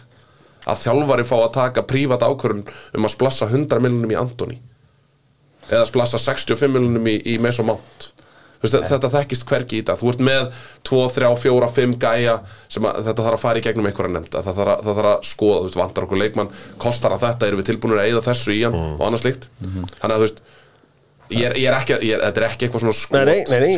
[0.69, 4.61] Að þjálfari fá að taka prívat ákvörðun um að splassa 100 miljonum í Antoni
[5.71, 8.10] eða splassa 65 miljonum í, í Meso Mount
[8.61, 9.97] Þú veist, þetta þekkist hvergi í dag.
[10.01, 12.35] Þú ert með 2, 3, 4, 5 gæja
[12.69, 15.11] sem að, þetta þarf að fara í gegnum einhverja nefnd það þarf að, það þarf
[15.15, 16.53] að skoða, veist, vantar okkur leikmann
[16.85, 19.49] kostar að þetta, erum við tilbúinir að eyða þessu í hann og annars slíkt.
[19.65, 20.43] Þannig að þú veist
[21.31, 23.19] ég er, ég er ekki, ég, þetta er ekki eitthvað svona skot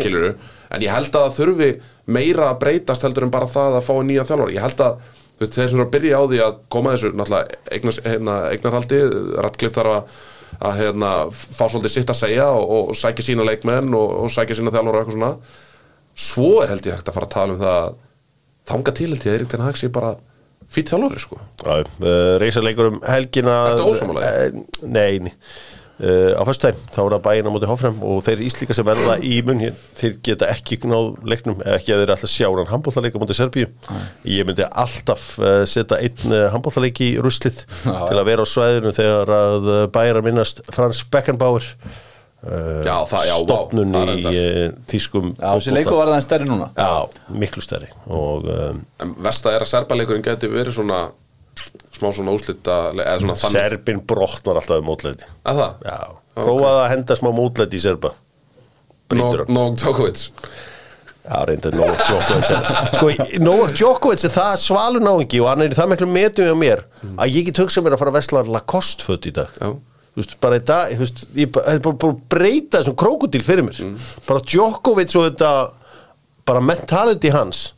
[0.02, 0.34] skilurðu,
[0.72, 1.70] en ég held að það þurfi
[2.16, 5.02] meira að breytast heldur en bara það að fá nýja þjálfari, ég held að
[5.42, 9.00] veist, þeir sem eru að byrja á því að koma þessu náttúrulega hérna, eignarhaldi
[9.44, 10.16] Ratcliffe þarf að,
[10.62, 14.58] að hérna, fá svolítið sitt að segja og, og sækja sína leikmenn og, og sækja
[14.58, 15.32] sína þjálfari og eitthvað svona
[16.26, 17.94] svo er held ég hægt að fara að tala um það að
[18.72, 20.12] þanga til held ég að Erik Ten Hag sé bara
[20.72, 24.66] fýtt þjálfari sko uh, reysarleikur um helgina ósammála því?
[24.82, 25.32] Uh, Nei, nei.
[26.02, 29.18] Uh, á fyrstu þá er það bæinn á móti Hoffram og þeir íslíka sem verða
[29.22, 32.70] í mun hér, þeir geta ekki náð leiknum, eða ekki að þeir alltaf sjá hann
[32.72, 33.68] handbóltaleika móti Serbíu.
[34.26, 38.94] Ég myndi alltaf uh, setja einn uh, handbóltaleik í ruslið til að vera á svæðinu
[38.96, 44.76] þegar að uh, bæra minnast Frans Beckenbauer uh, Já, það- já, það er í uh,
[44.90, 46.70] tískum Já, þessi leiku var það stærri núna.
[46.74, 51.04] Já, miklu stærri og um, en versta er að serbaleikurinn geti verið svona
[51.92, 52.76] smá svona úslita
[53.52, 55.98] Serbin brotnar alltaf um mótleiti að það, Já,
[56.38, 58.12] prófaði að henda smá mótleiti í Serba.
[59.12, 59.52] Brýtur hann.
[59.52, 60.26] Nóg Djokovic.
[61.22, 62.48] Já, reyndar Novak Djokovic.
[62.96, 63.10] Sko,
[63.44, 66.82] Novak Djokovic er það svalun áhengi og hann er það miklu metum hjá mér
[67.12, 69.52] að ég get hugsað mér að fara að vesla Lacoste föt í dag.
[69.60, 69.70] Já.
[70.18, 73.78] Veist, bara í dag, veist, ég bara, bara, bara breyta þessum krókudíl fyrir mér.
[74.26, 75.52] Bara Djokovic og þetta
[76.48, 77.68] bara mentality hans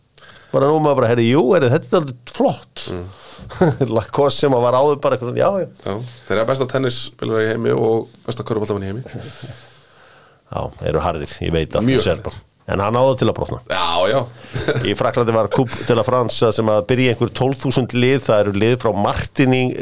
[0.54, 2.86] bara nú maður bara, herri, jú, er þetta er alveg flott.
[3.98, 5.68] Lacoste sem að var áður bara eitthvað, já, já.
[5.84, 5.94] Já,
[6.28, 9.04] þeir eru besta tennisspilari í heimi og besta köruboltamann í heimi.
[10.54, 12.00] Já, þeir eru harðir, ég veit allt Mjög.
[12.02, 12.34] Um Serba.
[12.64, 13.58] En hann áður til að brotna.
[13.68, 14.20] Já, já.
[14.88, 18.22] Í Fraklandi var kúp til að Fransa sem að byrja einhver 12.000 lið.
[18.24, 19.74] Það eru lið frá Martining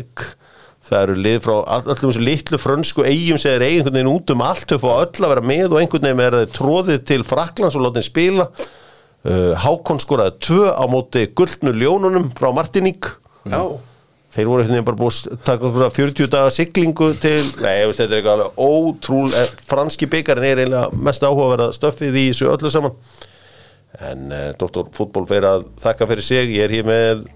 [0.82, 4.10] það eru lið frá all- öllum þessu litlu frönsku eigum sem er eigin einhvern veginn
[4.10, 7.22] út um allt þau fá öll að vera með og einhvern veginn er tróðið til
[7.26, 8.48] Fraklands og látið spila
[9.22, 13.06] Hákon skoraði tvö á móti gullnu ljónunum frá Martining
[13.46, 13.60] Já,
[14.32, 18.14] þeir voru veginn bara búið að taka okkur 40 daga siglingu til, nei, veist, þetta
[18.14, 22.72] er eitthvað alveg ótrúl, eh, franski byggarinn er eiginlega mest áhugaverða stöffið í þessu öllu
[22.72, 22.96] saman.
[24.08, 24.86] En uh, Dr.
[24.96, 27.26] Fútból fyrir að þakka fyrir sig, ég er hér með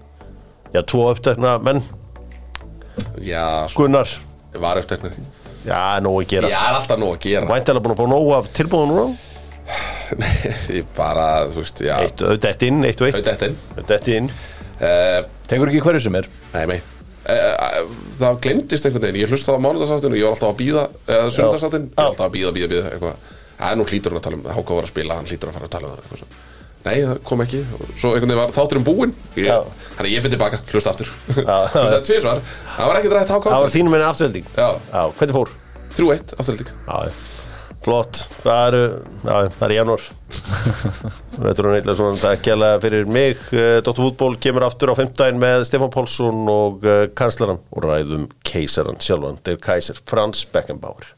[0.73, 1.83] já, tvo upptekna menn.
[3.21, 4.09] Já, Gunnar,
[4.57, 5.03] var eftir
[5.67, 6.49] já, nóg að gera.
[6.49, 7.49] Er alltaf nóg að gera.
[7.51, 9.36] Væntalega búin að fá nóg af tilbúðum núna
[10.71, 11.95] Ég bara, þú veist, já.
[12.05, 13.17] Eitt, auðvitað inn, eitt og eitt.
[13.19, 13.57] Auðvitað inn.
[13.75, 14.29] Auðvitað inn.
[14.77, 15.17] Uh,
[15.49, 16.29] Tekur ekki hverju sem er.
[16.53, 16.77] Nei, nei.
[17.27, 20.83] Uh, Það glemdist einhvern veginn, ég hlustaði á mánudagsáttin og ég var alltaf að býða,
[21.11, 23.33] eða sundagsáttin ég var alltaf að býða, býða, býða, eitthvað.
[23.57, 25.57] Það er nú hlýtur hann að tala um, Háka var að spila, hann hlýtur að
[25.57, 26.43] fara að tala um það eitthvað svo.
[26.87, 27.61] Nei, það kom ekki,
[27.99, 29.15] svo einhvern veginn var þáttur um búinn.
[29.35, 29.71] Ég.
[29.97, 31.09] Þannig ég finn tilbaka, hlusta aftur.
[31.35, 31.57] Já.
[31.73, 32.43] Hlustaði tvisvar,
[32.77, 33.97] það var ekkert rætt Háka Það var þínum
[34.55, 34.67] Já.
[34.93, 35.51] já, hvernig fór?
[35.97, 36.71] 3-1 afturhalding.
[37.85, 38.21] Flott.
[38.43, 38.81] Það eru,
[39.23, 40.07] já, það er í janúar.
[41.37, 43.43] Þetta er neitlega svona að kjæla fyrir mig.
[43.55, 43.99] Eh, Dr.
[43.99, 49.39] Fútból kemur aftur á 15 með Stefán Pálsson og eh, kanslaran og ræðum keisaran sjálfan,
[49.45, 51.16] þeir kæsir Frans Beckenbauer